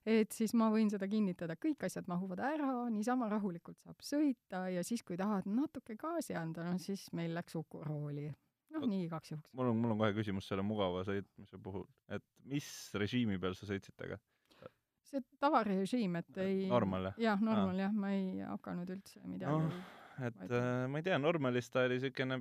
et 0.05 0.33
siis 0.33 0.53
ma 0.57 0.69
võin 0.73 0.89
seda 0.91 1.07
kinnitada, 1.09 1.57
kõik 1.61 1.85
asjad 1.87 2.07
mahuvad 2.09 2.41
ära, 2.45 2.71
niisama 2.93 3.29
rahulikult 3.31 3.79
saab 3.83 4.01
sõita 4.05 4.65
ja 4.73 4.83
siis, 4.87 5.03
kui 5.05 5.19
tahad 5.19 5.49
natuke 5.49 5.97
gaasi 5.99 6.37
anda, 6.37 6.65
no 6.65 6.77
siis 6.81 7.07
meil 7.17 7.35
läks 7.37 7.55
Uku 7.59 7.83
rooli. 7.85 8.31
noh, 8.71 8.85
nii 8.87 9.05
igaks 9.05 9.33
juhuks. 9.33 9.53
mul 9.53 9.71
on, 9.73 9.79
mul 9.83 9.93
on 9.93 10.01
kohe 10.01 10.13
küsimus 10.15 10.47
selle 10.47 10.63
mugava 10.65 11.03
sõitmise 11.07 11.59
puhul, 11.61 11.85
et 12.09 12.23
mis 12.49 12.67
režiimi 12.95 13.39
peal 13.39 13.57
sa 13.57 13.69
sõitsid 13.69 13.97
temaga? 13.97 14.21
see 15.11 15.23
tavarežiim, 15.43 16.15
et 16.21 16.37
ei 16.39 16.67
normal, 16.71 17.09
jah? 17.09 17.17
jah, 17.19 17.41
normal 17.43 17.79
jah, 17.83 17.91
ma 17.91 18.13
ei 18.15 18.45
hakanud 18.47 18.93
üldse 18.95 19.19
midagi 19.27 19.51
no, 19.51 19.81
et 20.23 20.43
äh, 20.47 20.85
ma 20.87 21.01
ei 21.01 21.05
tea, 21.05 21.17
normalis 21.19 21.67
ta 21.73 21.83
oli 21.87 21.97
niisugune 21.99 22.39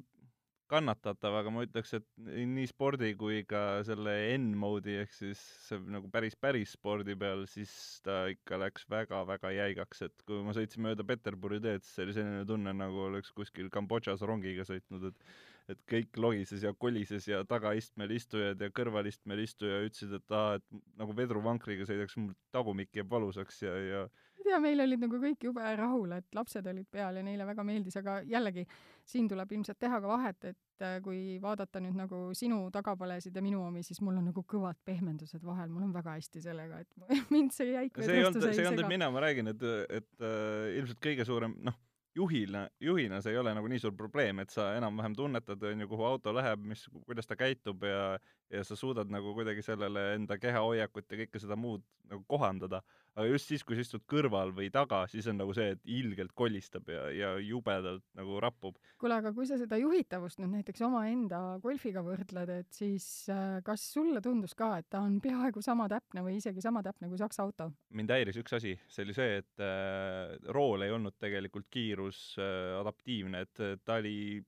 kannatatav, 0.70 1.34
aga 1.40 1.52
ma 1.52 1.64
ütleks, 1.66 1.92
et 1.98 2.06
nii 2.24 2.68
spordi 2.70 3.12
kui 3.18 3.42
ka 3.48 3.80
selle 3.86 4.14
N-moodi 4.36 4.96
ehk 5.02 5.12
siis 5.16 5.42
see 5.66 5.80
nagu 5.90 6.10
päris, 6.12 6.36
päris 6.38 6.76
spordi 6.78 7.16
peal, 7.18 7.44
siis 7.50 7.72
ta 8.06 8.22
ikka 8.32 8.60
läks 8.62 8.86
väga-väga 8.90 9.52
jäigaks, 9.56 10.04
et 10.06 10.26
kui 10.28 10.40
ma 10.46 10.54
sõitsin 10.56 10.86
mööda 10.86 11.06
Peterburi 11.06 11.60
teed, 11.64 11.86
siis 11.86 12.04
oli 12.06 12.16
selline 12.16 12.46
tunne, 12.48 12.74
nagu 12.76 13.06
oleks 13.08 13.34
kuskil 13.36 13.70
Kambodžas 13.74 14.22
rongiga 14.26 14.66
sõitnud, 14.68 15.10
et 15.10 15.32
et 15.70 15.82
kõik 15.86 16.18
lohises 16.18 16.64
ja 16.64 16.72
kolises 16.74 17.28
ja 17.28 17.44
tagaistmel 17.46 18.10
istujad 18.16 18.58
ja 18.58 18.70
kõrvalistmel 18.74 19.44
istuja 19.44 19.84
ütlesid, 19.86 20.16
et 20.16 20.34
aa, 20.34 20.56
et 20.58 20.80
nagu 20.98 21.14
vedruvankriga 21.14 21.86
sõidaks, 21.86 22.16
mul 22.18 22.34
tagumik 22.54 22.96
jääb 22.96 23.12
valusaks 23.12 23.60
ja, 23.62 23.76
ja 23.86 24.00
ja 24.52 24.60
meil 24.62 24.80
olid 24.84 25.02
nagu 25.02 25.20
kõik 25.22 25.44
jube 25.48 25.74
rahul, 25.76 26.14
et 26.16 26.36
lapsed 26.36 26.66
olid 26.72 26.88
peal 26.92 27.18
ja 27.20 27.24
neile 27.26 27.46
väga 27.48 27.64
meeldis, 27.66 27.96
aga 28.00 28.20
jällegi, 28.28 28.64
siin 29.06 29.28
tuleb 29.30 29.52
ilmselt 29.56 29.80
teha 29.80 30.00
ka 30.02 30.10
vahet, 30.10 30.48
et 30.52 30.86
äh, 30.86 30.96
kui 31.04 31.38
vaadata 31.42 31.82
nüüd 31.82 31.98
nagu 31.98 32.22
sinu 32.36 32.62
tagapalesid 32.74 33.36
ja 33.36 33.44
minu 33.44 33.62
omi, 33.66 33.84
siis 33.86 34.00
mul 34.04 34.18
on 34.20 34.30
nagu 34.30 34.44
kõvad 34.54 34.80
pehmendused 34.86 35.44
vahel, 35.46 35.70
mul 35.72 35.88
on 35.88 35.94
väga 35.96 36.16
hästi 36.18 36.42
sellega, 36.44 36.82
et 36.84 37.14
mind 37.34 37.54
see 37.56 37.74
jäik 37.74 38.00
see 38.00 38.18
ei 38.20 38.26
olnud, 38.26 38.48
see 38.48 38.64
ei 38.64 38.72
olnud 38.72 38.90
mina, 38.90 39.10
ma 39.12 39.24
räägin, 39.26 39.54
et, 39.54 39.70
et 40.00 40.26
äh, 40.26 40.74
ilmselt 40.80 41.02
kõige 41.04 41.28
suurem, 41.28 41.56
noh, 41.66 41.78
juhina, 42.14 42.66
juhina 42.80 43.20
see 43.22 43.34
ei 43.34 43.38
ole 43.38 43.54
nagu 43.54 43.68
nii 43.70 43.80
suur 43.82 43.94
probleem, 43.96 44.42
et 44.42 44.50
sa 44.50 44.72
enam-vähem 44.78 45.14
tunnetad, 45.18 45.62
on 45.70 45.84
ju, 45.84 45.90
kuhu 45.90 46.06
auto 46.08 46.34
läheb, 46.34 46.62
mis, 46.72 46.86
kuidas 47.06 47.28
ta 47.30 47.38
käitub 47.38 47.84
ja 47.86 48.18
ja 48.50 48.64
sa 48.64 48.76
suudad 48.76 49.06
nagu 49.10 49.34
kuidagi 49.34 49.62
sellele 49.62 50.14
enda 50.14 50.38
kehahoiakut 50.38 51.12
ja 51.12 51.18
kõike 51.22 51.38
seda 51.38 51.56
muud 51.56 51.84
nagu 52.10 52.24
kohandada 52.26 52.80
aga 53.16 53.26
just 53.30 53.50
siis, 53.50 53.64
kui 53.66 53.76
sa 53.76 53.84
istud 53.84 54.04
kõrval 54.10 54.52
või 54.56 54.70
taga, 54.72 55.02
siis 55.10 55.26
on 55.30 55.38
nagu 55.40 55.54
see, 55.56 55.74
et 55.74 55.90
ilgelt 55.90 56.34
kolistab 56.38 56.88
ja, 56.92 57.06
ja 57.14 57.32
jubedalt 57.42 58.04
nagu 58.18 58.38
rapub. 58.42 58.78
kuule, 59.00 59.18
aga 59.20 59.32
kui 59.36 59.48
sa 59.48 59.58
seda 59.60 59.78
juhitavust 59.80 60.40
nüüd 60.42 60.54
näiteks 60.58 60.84
omaenda 60.86 61.40
golfiga 61.64 62.04
võrdled, 62.06 62.54
et 62.60 62.70
siis 62.74 63.06
äh, 63.32 63.58
kas 63.66 63.86
sulle 63.94 64.22
tundus 64.24 64.54
ka, 64.58 64.72
et 64.80 64.90
ta 64.92 65.02
on 65.06 65.18
peaaegu 65.22 65.62
sama 65.64 65.88
täpne 65.90 66.24
või 66.26 66.38
isegi 66.38 66.62
sama 66.64 66.84
täpne 66.86 67.10
kui 67.10 67.20
Saksa 67.20 67.46
auto? 67.46 67.70
mind 67.96 68.14
häiris 68.14 68.40
üks 68.40 68.56
asi, 68.56 68.76
see 68.88 69.06
oli 69.06 69.16
see, 69.16 69.40
et 69.42 69.64
äh, 69.64 70.36
rool 70.54 70.86
ei 70.86 70.94
olnud 70.94 71.18
tegelikult 71.20 71.68
kiirus 71.72 72.38
äh, 72.38 72.78
adaptiivne, 72.80 73.44
et 73.46 73.84
ta 73.84 73.98
oli 74.00 74.40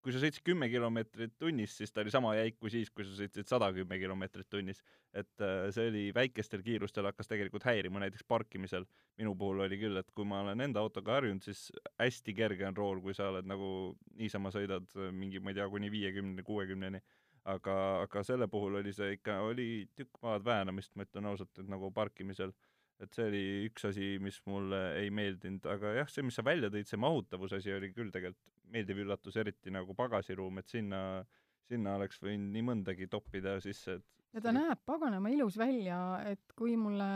kui 0.00 0.14
sa 0.14 0.20
sõitsid 0.22 0.44
kümme 0.44 0.68
kilomeetrit 0.72 1.34
tunnis, 1.40 1.74
siis 1.76 1.92
ta 1.92 2.00
oli 2.00 2.12
sama 2.12 2.32
jäik 2.38 2.56
kui 2.60 2.72
siis, 2.72 2.88
kui 2.94 3.04
sa 3.04 3.12
sõitsid 3.18 3.48
sada 3.50 3.68
kümme 3.76 3.98
kilomeetrit 4.00 4.48
tunnis. 4.50 4.80
et 5.12 5.42
äh, 5.44 5.68
see 5.74 5.88
oli 5.90 6.04
väikestel 6.14 6.62
kiirustel 6.64 7.08
hakkas 7.08 7.28
tegelikult 7.28 7.66
häirima, 7.68 8.00
näiteks 8.00 8.24
parkimisel. 8.28 8.86
minu 9.18 9.34
puhul 9.36 9.60
oli 9.66 9.78
küll, 9.78 9.96
et 10.00 10.10
kui 10.14 10.24
ma 10.24 10.40
olen 10.44 10.60
enda 10.60 10.80
autoga 10.80 11.18
harjunud, 11.18 11.42
siis 11.44 11.68
hästi 12.00 12.34
kerge 12.34 12.66
on 12.66 12.76
rool, 12.76 13.00
kui 13.04 13.14
sa 13.14 13.28
oled 13.28 13.48
nagu 13.48 13.96
niisama 14.16 14.52
sõidad 14.54 14.88
mingi, 15.12 15.40
ma 15.40 15.52
ei 15.52 15.60
tea, 15.60 15.68
kuni 15.68 15.90
viiekümne, 15.92 16.42
kuuekümneni. 16.42 17.02
aga, 17.50 17.74
aga 18.04 18.22
selle 18.22 18.46
puhul 18.52 18.74
oli 18.82 18.92
see 18.92 19.14
ikka, 19.16 19.38
oli 19.48 19.88
tükk 19.96 20.18
maad 20.22 20.44
väänamist, 20.44 20.92
ma 20.94 21.06
ütlen 21.06 21.26
ausalt, 21.26 21.58
et 21.58 21.68
nagu 21.68 21.88
parkimisel 21.90 22.52
et 23.00 23.16
see 23.16 23.26
oli 23.30 23.42
üks 23.68 23.86
asi, 23.88 24.12
mis 24.22 24.40
mulle 24.50 24.80
ei 25.00 25.10
meeldinud, 25.14 25.66
aga 25.72 25.94
jah, 26.00 26.10
see, 26.12 26.24
mis 26.26 26.36
sa 26.36 26.44
välja 26.46 26.70
tõid, 26.72 26.88
see 26.88 27.00
mahutavuse 27.00 27.60
asi 27.60 27.72
oli 27.74 27.92
küll 27.96 28.12
tegelikult 28.14 28.56
meeldiv 28.70 29.02
üllatus, 29.02 29.36
eriti 29.40 29.72
nagu 29.74 29.96
pagasiruum, 29.98 30.60
et 30.60 30.70
sinna, 30.70 31.00
sinna 31.66 31.96
oleks 31.98 32.20
võinud 32.22 32.52
nii 32.54 32.66
mõndagi 32.68 33.08
toppida 33.10 33.56
sisse, 33.64 33.98
et 33.98 34.20
ja 34.34 34.42
ta 34.44 34.52
näeb 34.54 34.82
paganama 34.86 35.30
ilus 35.32 35.56
välja, 35.58 35.98
et 36.30 36.54
kui 36.58 36.76
mulle 36.78 37.08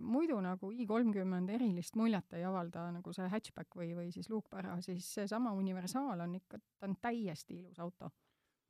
muidu 0.00 0.38
nagu 0.44 0.70
i 0.72 0.86
kolmkümmend 0.88 1.52
erilist 1.52 1.98
muljet 2.00 2.38
ei 2.38 2.46
avalda, 2.48 2.86
nagu 2.94 3.12
see 3.12 3.28
hatchback 3.32 3.76
või, 3.76 3.92
või 3.96 4.08
siis 4.14 4.30
luukpära, 4.32 4.78
siis 4.84 5.08
seesama 5.18 5.52
universaal 5.58 6.24
on 6.24 6.38
ikka, 6.40 6.60
ta 6.78 6.88
on 6.88 6.96
täiesti 7.02 7.58
ilus 7.60 7.80
auto 7.82 8.08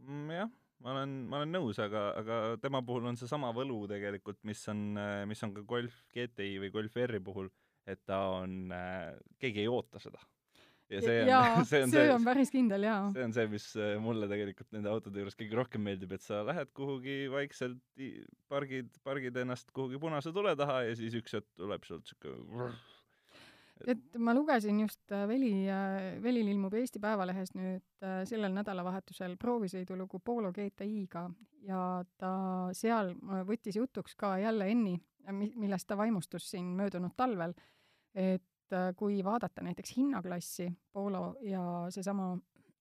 mm,. 0.03 0.35
jah, 0.35 0.51
ma 0.83 0.97
olen, 0.97 1.15
ma 1.31 1.41
olen 1.41 1.57
nõus, 1.57 1.81
aga, 1.83 2.05
aga 2.19 2.43
tema 2.63 2.83
puhul 2.87 3.09
on 3.11 3.19
seesama 3.21 3.53
võlu 3.57 3.85
tegelikult, 3.91 4.41
mis 4.49 4.63
on, 4.73 4.93
mis 5.31 5.43
on 5.47 5.55
ka 5.57 5.65
Golf 5.69 6.05
GTI 6.15 6.61
või 6.63 6.73
Golf 6.75 7.01
R-i 7.07 7.23
puhul, 7.25 7.51
et 7.89 8.03
ta 8.07 8.21
on 8.43 8.73
keegi 9.43 9.65
ei 9.65 9.71
oota 9.71 10.03
seda. 10.03 10.21
ja 10.93 11.01
see 11.01 11.21
on, 11.23 11.31
see 11.71 11.83
on, 11.87 11.93
see, 11.95 12.07
see 12.07 12.15
on 12.15 12.27
päris 12.27 12.53
kindel, 12.53 12.87
jaa. 12.89 13.05
see 13.15 13.27
on 13.27 13.37
see, 13.37 13.47
mis 13.55 13.69
äh, 13.79 13.95
mulle 14.03 14.29
tegelikult 14.31 14.75
nende 14.77 14.91
autode 14.93 15.23
juures 15.23 15.39
kõige 15.39 15.59
rohkem 15.61 15.87
meeldib, 15.87 16.17
et 16.19 16.25
sa 16.25 16.43
lähed 16.47 16.73
kuhugi 16.77 17.21
vaikselt, 17.33 17.83
pargid, 18.53 18.91
pargid 19.07 19.39
ennast 19.45 19.71
kuhugi 19.77 20.03
punase 20.03 20.35
tule 20.35 20.57
taha 20.59 20.83
ja 20.89 20.99
siis 20.99 21.17
üks 21.23 21.39
hetk 21.39 21.49
tuleb 21.61 21.87
sealt 21.89 22.11
siuke 22.11 22.35
et 23.89 24.19
ma 24.19 24.35
lugesin 24.35 24.81
just 24.81 25.13
äh, 25.13 25.27
Veli, 25.29 25.53
äh, 25.71 26.23
Velil 26.23 26.51
ilmub 26.53 26.75
Eesti 26.79 27.01
Päevalehes 27.03 27.55
nüüd 27.57 28.05
äh, 28.05 28.23
sellel 28.29 28.55
nädalavahetusel 28.55 29.37
proovisõidulugu 29.41 30.21
Polo 30.25 30.53
GTI-ga 30.55 31.27
ja 31.67 31.83
ta 32.19 32.33
seal 32.77 33.15
võttis 33.49 33.79
jutuks 33.79 34.17
ka 34.19 34.35
jälle 34.43 34.69
Enni, 34.71 34.97
millest 35.33 35.87
ta 35.89 35.97
vaimustus 35.97 36.49
siin 36.51 36.73
möödunud 36.79 37.15
talvel, 37.17 37.55
et 38.15 38.43
kui 38.97 39.21
vaadata 39.25 39.63
näiteks 39.63 39.93
hinnaklassi 39.99 40.67
Polo 40.93 41.37
ja 41.47 41.63
seesama 41.93 42.33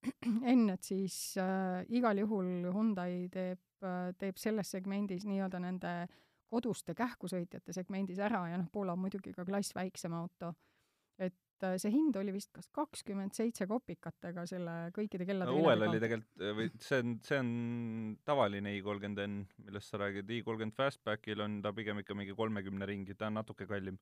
N, 0.56 0.70
et 0.74 0.84
siis 0.84 1.36
äh, 1.38 1.84
igal 1.94 2.18
juhul 2.24 2.72
Hyundai 2.74 3.28
teeb 3.34 3.86
äh,, 3.86 4.10
teeb 4.18 4.40
selles 4.42 4.72
segmendis 4.74 5.28
nii-öelda 5.30 5.62
nende 5.62 5.94
koduste 6.52 6.96
kähkusõitjate 6.98 7.74
segmendis 7.76 8.20
ära 8.20 8.48
ja 8.50 8.58
noh, 8.60 8.70
Polo 8.74 8.96
on 8.96 9.04
muidugi 9.04 9.34
ka 9.36 9.46
klass 9.48 9.76
väiksem 9.78 10.16
auto 10.18 10.52
et 11.20 11.66
äh, 11.68 11.78
see 11.82 11.92
hind 11.94 12.18
oli 12.20 12.34
vist 12.36 12.52
kas 12.56 12.70
kakskümmend 12.74 13.36
seitse 13.38 13.68
kopikatega 13.70 14.46
selle 14.50 14.76
kõikide 14.96 15.28
kellade 15.30 15.52
no, 15.52 15.62
uuel 15.64 15.88
oli 15.88 16.02
tegelikult, 16.02 16.42
äh, 16.42 16.56
või 16.58 16.70
see 16.82 17.02
on, 17.04 17.16
see 17.28 17.42
on 17.42 17.52
tavaline 18.28 18.76
i 18.78 18.82
kolmkümmend 18.86 19.24
N, 19.26 19.38
millest 19.68 19.92
sa 19.92 20.02
räägid, 20.02 20.32
i 20.32 20.42
kolmkümmend 20.46 20.78
Fastbackil 20.78 21.44
on 21.46 21.62
ta 21.66 21.74
pigem 21.76 22.02
ikka 22.02 22.18
mingi 22.18 22.38
kolmekümne 22.38 22.90
ringi, 22.90 23.18
ta 23.18 23.30
on 23.32 23.40
natuke 23.42 23.70
kallim. 23.70 24.00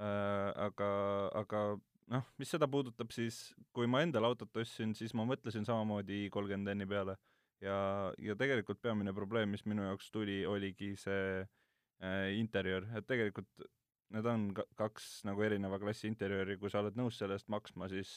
Äh,. 0.00 0.50
aga, 0.68 0.90
aga 1.36 1.64
noh, 2.10 2.30
mis 2.40 2.50
seda 2.52 2.68
puudutab, 2.70 3.12
siis 3.14 3.50
kui 3.76 3.88
ma 3.90 4.02
endale 4.04 4.30
autot 4.30 4.62
ostsin, 4.62 4.94
siis 4.98 5.12
ma 5.16 5.26
mõtlesin 5.28 5.66
samamoodi 5.68 6.24
i 6.24 6.30
kolmkümmend 6.32 6.74
N-i 6.74 6.88
peale. 6.88 7.16
Ja, 7.60 7.76
ja 8.16 8.36
tegelikult 8.40 8.80
peamine 8.80 9.12
probleem, 9.12 9.50
mis 9.52 9.66
minu 9.68 9.84
jaoks 9.84 10.08
tuli, 10.14 10.40
oligi 10.48 10.94
see 10.96 11.42
äh, 11.42 12.30
interjöör, 12.38 12.88
et 12.96 13.06
tegelikult 13.08 13.66
need 14.14 14.26
on 14.26 14.48
kaks 14.78 15.22
nagu 15.28 15.44
erineva 15.46 15.78
klassi 15.82 16.08
interjööri, 16.10 16.58
kui 16.58 16.70
sa 16.72 16.82
oled 16.82 16.98
nõus 16.98 17.18
selle 17.20 17.36
eest 17.38 17.50
maksma, 17.52 17.88
siis 17.92 18.10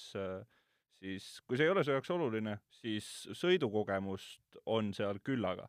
siis 1.03 1.27
kui 1.47 1.59
see 1.59 1.67
ei 1.67 1.73
ole 1.73 1.83
su 1.83 1.91
jaoks 1.91 2.11
oluline, 2.15 2.57
siis 2.71 3.07
sõidukogemust 3.35 4.59
on 4.71 4.93
seal 4.95 5.19
küllaga. 5.25 5.67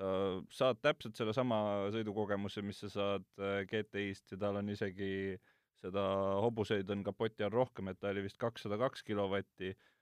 sa 0.00 0.10
saad 0.48 0.78
täpselt 0.80 1.18
sellesama 1.18 1.90
sõidukogemuse, 1.92 2.62
mis 2.64 2.78
sa 2.80 2.88
saad 2.88 3.26
äh, 3.36 3.66
GTI-st 3.68 4.32
ja 4.32 4.38
tal 4.40 4.56
on 4.56 4.70
isegi 4.72 5.36
seda 5.80 6.04
hobuseid 6.40 6.88
on 6.90 7.02
kapoti 7.04 7.44
all 7.44 7.52
rohkem, 7.52 7.88
et 7.88 8.00
ta 8.00 8.08
oli 8.08 8.24
vist 8.24 8.38
kakssada 8.40 8.78
kaks 8.80 9.04
kilovatti 9.04 9.74
Äh, 9.74 9.99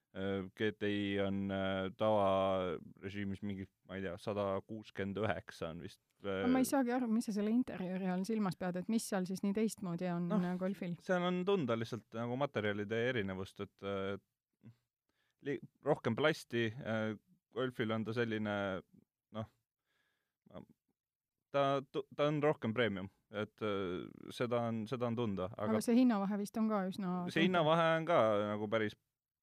GTI 0.58 1.20
on 1.22 1.52
äh, 1.54 1.88
tavarežiimis 1.98 3.42
mingi, 3.46 3.66
ma 3.88 3.98
ei 3.98 4.02
tea, 4.02 4.16
sada 4.22 4.46
kuuskümmend 4.66 5.20
üheksa 5.22 5.70
on 5.72 5.82
vist. 5.84 6.00
ma 6.24 6.58
ei 6.58 6.66
saagi 6.66 6.90
aru, 6.96 7.06
mis 7.12 7.28
sa 7.28 7.34
selle 7.36 7.52
interjööri 7.54 8.08
all 8.10 8.24
silmas 8.26 8.58
pead, 8.58 8.80
et 8.80 8.88
mis 8.90 9.04
seal 9.06 9.28
siis 9.28 9.44
nii 9.44 9.54
teistmoodi 9.54 10.08
on 10.10 10.26
no, 10.32 10.40
Golfil? 10.58 10.96
seal 11.06 11.22
on 11.28 11.44
tunda 11.46 11.76
lihtsalt 11.78 12.18
nagu 12.18 12.38
materjalide 12.40 13.02
erinevust, 13.12 13.62
et 13.62 13.88
li-, 15.46 15.60
rohkem 15.86 16.18
plasti, 16.18 16.66
Golfil 17.54 17.94
on 17.94 18.08
ta 18.08 18.16
selline 18.16 18.56
noh, 19.38 19.46
ta, 21.54 21.68
ta 21.86 22.26
on 22.26 22.42
rohkem 22.42 22.74
premium, 22.74 23.06
et 23.30 23.68
seda 24.34 24.64
on, 24.72 24.82
seda 24.90 25.06
on 25.12 25.20
tunda, 25.22 25.52
aga 25.54 25.76
aga 25.76 25.84
see 25.86 26.00
hinnavahe 26.00 26.42
vist 26.42 26.58
on 26.58 26.72
ka 26.72 26.82
üsna 26.90 27.20
see 27.30 27.46
hinnavahe 27.46 27.92
on 28.00 28.10
ka 28.10 28.18
nagu 28.56 28.66
päris 28.72 28.98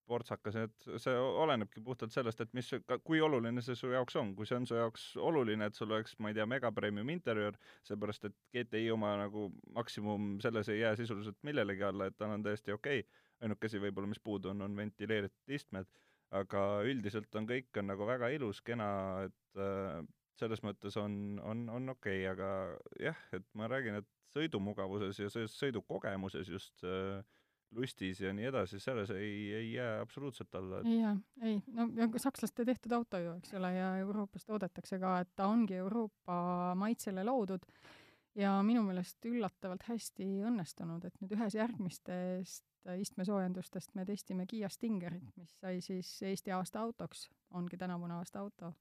portsakas, 0.07 0.55
et 0.59 0.87
see 1.01 1.13
olenebki 1.15 1.81
puhtalt 1.85 2.13
sellest, 2.13 2.41
et 2.43 2.53
mis, 2.57 2.69
kui 3.03 3.21
oluline 3.23 3.63
see 3.65 3.77
su 3.77 3.91
jaoks 3.93 4.17
on, 4.21 4.33
kui 4.37 4.47
see 4.49 4.57
on 4.59 4.67
su 4.69 4.77
jaoks 4.77 5.05
oluline, 5.21 5.69
et 5.69 5.77
sul 5.77 5.91
oleks, 5.91 6.15
ma 6.21 6.31
ei 6.31 6.37
tea, 6.37 6.47
megapremium 6.49 7.09
interjöör, 7.13 7.57
seepärast 7.87 8.29
et 8.29 8.35
GTI 8.55 8.89
oma 8.93 9.15
nagu 9.23 9.47
maksimum 9.75 10.35
selles 10.43 10.69
ei 10.73 10.81
jää 10.81 10.95
sisuliselt 11.01 11.39
millelegi 11.47 11.85
alla, 11.87 12.09
et 12.09 12.17
tal 12.17 12.35
on 12.35 12.45
täiesti 12.45 12.75
okei 12.75 13.03
okay., 13.03 13.23
ainuke 13.43 13.67
asi 13.67 13.81
võib-olla, 13.83 14.07
mis 14.07 14.21
puudu 14.23 14.53
on, 14.53 14.63
on 14.63 14.77
ventileeritud 14.77 15.55
istmed, 15.57 15.89
aga 16.35 16.61
üldiselt 16.87 17.35
on 17.35 17.47
kõik 17.49 17.81
on 17.81 17.89
nagu 17.91 18.07
väga 18.07 18.29
ilus, 18.33 18.61
kena, 18.65 18.87
et 19.27 19.61
äh, 19.61 19.99
selles 20.39 20.63
mõttes 20.65 20.95
on, 20.99 21.39
on, 21.43 21.65
on 21.71 21.95
okei 21.95 22.23
okay,, 22.23 22.31
aga 22.31 23.09
jah, 23.09 23.25
et 23.35 23.45
ma 23.57 23.69
räägin, 23.71 23.99
et 24.01 24.11
sõidumugavuses 24.35 25.19
ja 25.19 25.29
sõidukogemuses 25.31 26.49
just 26.51 26.83
äh, 26.87 27.23
lustis 27.71 28.21
ja 28.21 28.33
nii 28.33 28.45
edasi, 28.51 28.79
selles 28.79 29.09
ei, 29.15 29.53
ei 29.53 29.73
jää 29.73 29.99
absoluutselt 30.01 30.55
alla 30.55 30.79
et.... 30.79 30.87
ei 30.87 30.99
jää, 30.99 31.15
ei, 31.41 31.61
no 31.67 31.89
ja 31.95 32.07
sakslaste 32.21 32.65
tehtud 32.65 32.91
auto 32.91 33.19
ju, 33.19 33.35
eks 33.39 33.53
ole, 33.59 33.73
ja 33.75 33.97
Euroopas 33.97 34.45
toodetakse 34.45 34.99
ka, 34.99 35.19
et 35.25 35.31
ta 35.35 35.47
ongi 35.51 35.75
Euroopa 35.81 36.37
maitsele 36.79 37.23
loodud 37.23 37.65
ja 38.35 38.55
minu 38.63 38.83
meelest 38.83 39.25
üllatavalt 39.25 39.83
hästi 39.89 40.29
õnnestunud, 40.47 41.05
et 41.07 41.21
nüüd 41.21 41.35
ühes 41.37 41.55
järgmistest 41.57 42.65
istmesoojendustest 43.01 43.95
me 43.97 44.05
testime 44.05 44.45
Kiia 44.45 44.69
Stingerit, 44.69 45.31
mis 45.39 45.55
sai 45.59 45.79
siis 45.81 46.09
Eesti 46.21 46.53
aasta 46.53 46.83
autoks, 46.85 47.29
ongi 47.57 47.77
tänavune 47.77 48.13
aasta 48.13 48.39
auto. 48.39 48.73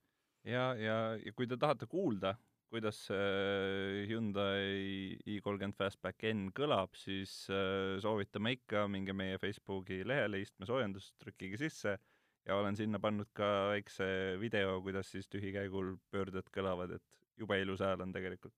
ja, 0.44 0.74
ja, 0.74 0.98
ja 1.16 1.32
kui 1.32 1.46
te 1.46 1.56
tahate 1.56 1.86
kuulda, 1.86 2.34
kuidas 2.72 3.04
see 3.08 4.06
Hyundai 4.08 5.14
i30 5.30 5.76
Fastback 5.78 6.26
N 6.30 6.48
kõlab, 6.56 6.96
siis 6.98 7.44
äh, 7.52 7.94
soovitame 8.02 8.56
ikka, 8.56 8.86
minge 8.90 9.14
meie 9.16 9.38
Facebooki 9.42 10.02
lehele 10.06 10.40
istmesoojendust, 10.42 11.14
trükkige 11.22 11.60
sisse 11.60 11.98
ja 12.46 12.56
olen 12.56 12.76
sinna 12.76 13.00
pannud 13.00 13.30
ka 13.36 13.50
väikse 13.72 14.06
video, 14.40 14.80
kuidas 14.82 15.10
siis 15.12 15.28
tühikäigul 15.32 15.94
pöörded 16.10 16.50
kõlavad, 16.54 16.96
et 16.98 17.04
jube 17.40 17.58
ilus 17.60 17.80
hääl 17.80 18.02
on 18.04 18.12
tegelikult. 18.12 18.54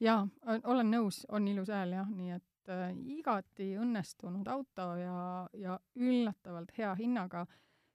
jaa, 0.00 0.26
olen 0.64 0.90
nõus, 0.90 1.24
on 1.28 1.48
ilus 1.48 1.70
hääl 1.72 1.96
jah, 1.96 2.10
nii 2.10 2.36
et 2.36 2.72
äh, 2.72 2.92
igati 3.18 3.72
õnnestunud 3.80 4.48
auto 4.48 4.92
ja, 5.00 5.48
ja 5.54 5.78
üllatavalt 5.96 6.72
hea 6.78 6.94
hinnaga 6.98 7.46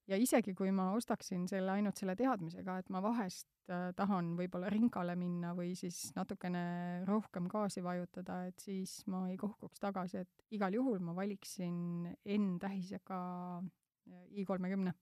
ja 0.07 0.17
isegi, 0.21 0.53
kui 0.57 0.71
ma 0.75 0.91
ostaksin 0.97 1.47
selle 1.49 1.73
ainult 1.75 1.97
selle 1.99 2.15
teadmisega, 2.19 2.77
et 2.81 2.91
ma 2.93 3.01
vahest 3.03 3.47
äh, 3.69 3.89
tahan 3.97 4.33
võib-olla 4.39 4.69
ringale 4.73 5.15
minna 5.19 5.53
või 5.57 5.73
siis 5.77 6.11
natukene 6.17 6.65
rohkem 7.09 7.49
gaasi 7.51 7.83
vajutada, 7.85 8.43
et 8.49 8.61
siis 8.61 8.99
ma 9.11 9.25
ei 9.31 9.39
kohkuks 9.41 9.81
tagasi, 9.83 10.23
et 10.25 10.55
igal 10.57 10.77
juhul 10.77 11.01
ma 11.03 11.15
valiksin 11.17 12.11
N-tähisega 12.37 13.21
äh, 13.61 14.23
i 14.41 14.45
kolmekümne 14.45 14.93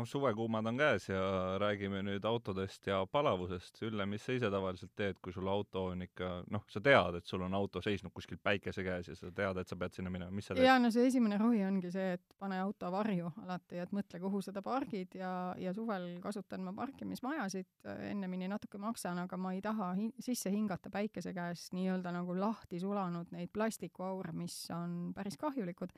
no 0.00 0.06
suvekuumad 0.06 0.66
on 0.66 0.78
käes 0.80 1.08
ja 1.08 1.20
räägime 1.60 2.00
nüüd 2.02 2.24
autodest 2.24 2.86
ja 2.86 3.02
palavusest. 3.12 3.82
Ülle, 3.84 4.06
mis 4.08 4.24
sa 4.24 4.32
ise 4.32 4.48
tavaliselt 4.52 4.92
teed, 4.96 5.18
kui 5.22 5.32
sul 5.34 5.48
auto 5.50 5.84
on 5.90 6.04
ikka, 6.06 6.30
noh, 6.54 6.64
sa 6.72 6.80
tead, 6.84 7.18
et 7.20 7.28
sul 7.28 7.44
on 7.44 7.54
auto 7.56 7.82
seisnud 7.84 8.12
kuskil 8.14 8.40
päikese 8.42 8.84
käes 8.86 9.10
ja 9.10 9.16
sa 9.18 9.30
tead, 9.36 9.60
et 9.60 9.68
sa 9.68 9.76
pead 9.80 9.96
sinna 9.96 10.12
minema, 10.12 10.32
mis 10.32 10.48
sa 10.48 10.56
teed? 10.56 10.64
jaa, 10.64 10.78
no 10.80 10.90
see 10.94 11.04
esimene 11.10 11.38
rohi 11.40 11.60
ongi 11.66 11.92
see, 11.92 12.14
et 12.16 12.36
pane 12.40 12.60
auto 12.62 12.90
varju 12.94 13.32
alati, 13.44 13.80
et 13.82 13.92
mõtle, 13.96 14.22
kuhu 14.22 14.40
seda 14.44 14.62
pargid 14.64 15.18
ja, 15.20 15.32
ja 15.60 15.74
suvel 15.76 16.08
kasutan 16.24 16.64
ma 16.64 16.72
parkimismajasid, 16.76 17.68
ennemini 18.08 18.48
natuke 18.50 18.80
maksan, 18.80 19.20
aga 19.26 19.36
ma 19.40 19.52
ei 19.56 19.60
taha 19.64 19.92
hi 19.98 20.08
sisse 20.22 20.52
hingata 20.54 20.92
päikese 20.92 21.34
käes 21.36 21.68
nii-öelda 21.76 22.14
nagu 22.16 22.36
lahti 22.38 22.80
sulanud 22.80 23.34
neid 23.36 23.52
plastikuaure, 23.52 24.32
mis 24.32 24.62
on 24.74 25.12
päris 25.16 25.36
kahjulikud 25.40 25.92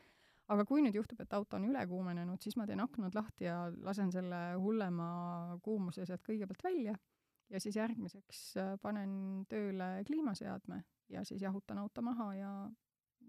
aga 0.52 0.64
kui 0.68 0.82
nüüd 0.84 0.96
juhtub, 0.96 1.20
et 1.24 1.32
auto 1.36 1.58
on 1.58 1.66
üle 1.70 1.82
kuumenenud, 1.88 2.40
siis 2.42 2.56
ma 2.60 2.66
teen 2.68 2.82
aknad 2.84 3.16
lahti 3.16 3.48
ja 3.48 3.56
lasen 3.84 4.12
selle 4.14 4.42
hullema 4.60 5.08
kuumuse 5.64 6.06
sealt 6.08 6.24
kõigepealt 6.26 6.64
välja 6.64 6.96
ja 7.52 7.60
siis 7.60 7.76
järgmiseks 7.76 8.44
äh, 8.60 8.74
panen 8.82 9.44
tööle 9.50 9.90
kliimaseadme 10.08 10.82
ja 11.12 11.24
siis 11.28 11.42
jahutan 11.42 11.82
auto 11.82 12.04
maha 12.04 12.28
ja 12.36 12.52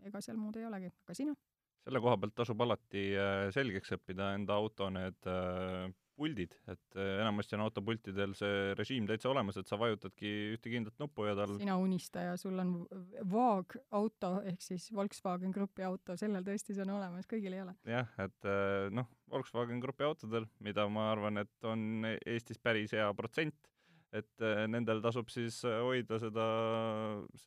ega 0.04 0.22
seal 0.24 0.40
muud 0.40 0.58
ei 0.60 0.68
olegi, 0.68 0.92
aga 1.06 1.18
sina? 1.18 1.36
selle 1.84 2.00
koha 2.00 2.16
pealt 2.16 2.36
tasub 2.38 2.62
alati 2.64 3.10
äh, 3.20 3.50
selgeks 3.56 3.98
õppida 3.98 4.34
enda 4.38 4.56
auto 4.56 4.90
need 4.94 5.28
äh, 5.28 5.90
puldid, 6.18 6.54
et 6.70 6.98
äh, 6.98 7.20
enamasti 7.22 7.58
on 7.58 7.64
autopultidel 7.66 8.36
see 8.38 8.74
režiim 8.78 9.08
täitsa 9.10 9.32
olemas, 9.32 9.58
et 9.60 9.70
sa 9.70 9.78
vajutadki 9.82 10.32
ühte 10.54 10.72
kindlat 10.72 11.00
nuppu 11.02 11.26
ja 11.28 11.36
tal 11.38 11.56
sina 11.58 11.78
unistaja, 11.82 12.36
sul 12.40 12.60
on 12.62 12.74
Vaag 13.32 13.78
auto 13.98 14.36
ehk 14.50 14.62
siis 14.64 14.90
Volkswagen 14.94 15.54
Grupi 15.56 15.86
auto, 15.88 16.18
sellel 16.20 16.46
tõesti 16.46 16.76
see 16.76 16.86
on 16.86 16.94
olemas, 16.98 17.30
kõigil 17.30 17.56
ei 17.58 17.64
ole. 17.66 17.76
jah, 17.90 18.12
et 18.22 18.50
äh, 18.50 18.90
noh, 18.94 19.10
Volkswagen 19.34 19.82
Grupi 19.84 20.06
autodel, 20.08 20.48
mida 20.64 20.86
ma 20.92 21.10
arvan, 21.12 21.42
et 21.42 21.70
on 21.70 22.06
Eestis 22.14 22.62
päris 22.62 22.94
hea 22.94 23.10
protsent, 23.18 23.72
et 24.14 24.46
äh, 24.46 24.64
nendel 24.70 25.02
tasub 25.02 25.34
siis 25.34 25.64
hoida 25.66 26.22
seda, 26.22 26.48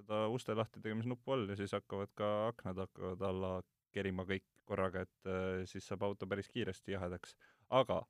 seda 0.00 0.26
uste 0.34 0.58
lahti 0.58 0.82
tegemise 0.82 1.12
nuppu 1.12 1.36
all 1.36 1.46
ja 1.52 1.58
siis 1.60 1.76
hakkavad 1.76 2.10
ka 2.18 2.34
aknad 2.50 2.82
hakkavad 2.82 3.22
alla 3.30 3.54
kerima 3.94 4.26
kõik 4.28 4.44
korraga, 4.66 5.06
et 5.06 5.28
siis 5.70 5.86
saab 5.86 6.02
auto 6.04 6.26
päris 6.28 6.50
kiiresti 6.52 6.92
jahedaks. 6.92 7.36
aga 7.70 8.02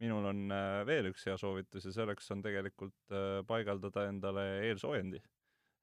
minul 0.00 0.24
on 0.30 0.54
veel 0.88 1.10
üks 1.10 1.26
hea 1.28 1.36
soovitus 1.40 1.84
ja 1.88 1.92
selleks 1.92 2.30
on 2.32 2.40
tegelikult 2.42 3.14
paigaldada 3.46 4.06
endale 4.08 4.46
eelsoojendi. 4.70 5.20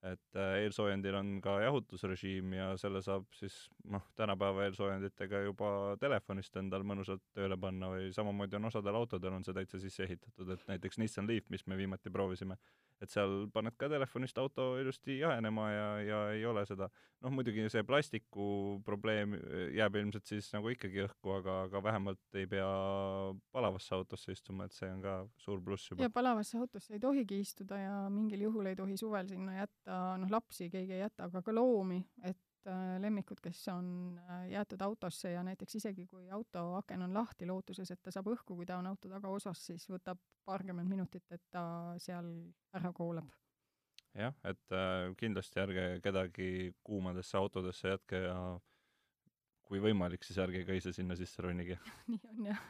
Et 0.06 0.38
äh, 0.38 0.60
eelsoojendil 0.62 1.16
on 1.18 1.30
ka 1.42 1.56
jahutusrežiim 1.64 2.52
ja 2.54 2.68
selle 2.78 3.02
saab 3.02 3.26
siis 3.34 3.56
noh, 3.90 4.04
tänapäeva 4.20 4.68
eelsoojenditega 4.68 5.42
juba 5.48 5.70
telefonist 6.02 6.60
endal 6.62 6.86
mõnusalt 6.86 7.24
tööle 7.34 7.58
panna 7.58 7.90
või 7.96 8.12
samamoodi 8.14 8.60
on 8.60 8.70
osadel 8.70 9.00
autodel 9.00 9.34
on 9.40 9.48
see 9.48 9.58
täitsa 9.58 9.82
sisse 9.82 10.06
ehitatud, 10.06 10.52
et 10.54 10.68
näiteks 10.70 11.02
Nissan 11.02 11.28
Leaf, 11.30 11.50
mis 11.50 11.66
me 11.66 11.80
viimati 11.80 12.14
proovisime, 12.14 12.60
et 13.04 13.12
seal 13.14 13.46
paned 13.54 13.76
ka 13.78 13.90
telefonist 13.92 14.38
auto 14.42 14.72
ilusti 14.82 15.20
jahenema 15.20 15.68
ja, 15.72 15.88
ja 16.02 16.22
ei 16.34 16.46
ole 16.50 16.64
seda, 16.70 16.90
noh 17.24 17.34
muidugi 17.34 17.68
see 17.74 17.86
plastiku 17.88 18.48
probleem 18.86 19.36
jääb 19.76 20.00
ilmselt 20.02 20.30
siis 20.30 20.50
nagu 20.56 20.72
ikkagi 20.74 21.04
õhku, 21.06 21.36
aga, 21.38 21.60
aga 21.68 21.84
vähemalt 21.90 22.40
ei 22.40 22.50
pea 22.50 22.68
palavasse 23.54 23.96
autosse 23.98 24.34
istuma, 24.34 24.68
et 24.68 24.78
see 24.78 24.90
on 24.92 25.04
ka 25.06 25.18
suur 25.44 25.62
pluss 25.64 25.92
juba. 25.92 26.06
ja 26.06 26.14
palavasse 26.14 26.58
autosse 26.58 26.98
ei 26.98 27.04
tohigi 27.04 27.42
istuda 27.46 27.80
ja 27.82 27.96
mingil 28.14 28.48
juhul 28.48 28.72
ei 28.72 28.80
tohi 28.80 28.98
suvel 29.00 29.30
sinna 29.30 29.60
jätta, 29.60 30.02
noh 30.22 30.34
lapsi 30.34 30.72
keegi 30.74 30.98
ei 30.98 31.06
jäta, 31.06 31.30
aga 31.30 31.44
ka 31.46 31.56
loomi, 31.56 32.02
et 32.24 32.36
äh, 32.36 32.47
lemmikud, 33.00 33.40
kes 33.44 33.62
on 33.72 34.20
äh, 34.20 34.50
jäetud 34.50 34.82
autosse 34.82 35.32
ja 35.32 35.44
näiteks 35.44 35.76
isegi 35.80 36.08
kui 36.08 36.30
auto 36.32 36.76
aken 36.76 37.02
on 37.08 37.14
lahti, 37.14 37.48
lootuses, 37.48 37.92
et 37.92 38.02
ta 38.04 38.12
saab 38.12 38.32
õhku, 38.34 38.56
kui 38.56 38.66
ta 38.66 38.78
on 38.82 38.88
auto 38.88 39.10
tagaosas, 39.12 39.66
siis 39.70 39.88
võtab 39.90 40.22
paarkümmend 40.46 40.90
minutit, 40.90 41.26
et 41.32 41.44
ta 41.52 41.96
seal 42.04 42.32
ära 42.78 42.94
koolab. 42.94 43.30
jah, 44.18 44.34
et 44.44 44.74
äh, 44.74 45.12
kindlasti 45.18 45.62
ärge 45.62 45.86
kedagi 46.04 46.74
kuumadesse 46.84 47.38
autodesse 47.38 47.96
jätke 47.96 48.24
ja 48.24 48.40
kui 49.68 49.84
võimalik, 49.84 50.24
siis 50.24 50.40
ärge 50.42 50.66
ka 50.66 50.74
ise 50.74 50.94
sinna 50.96 51.16
sisse 51.16 51.42
ronige 51.44 51.80
nii 52.12 52.34
on 52.34 52.52
jah 52.52 52.68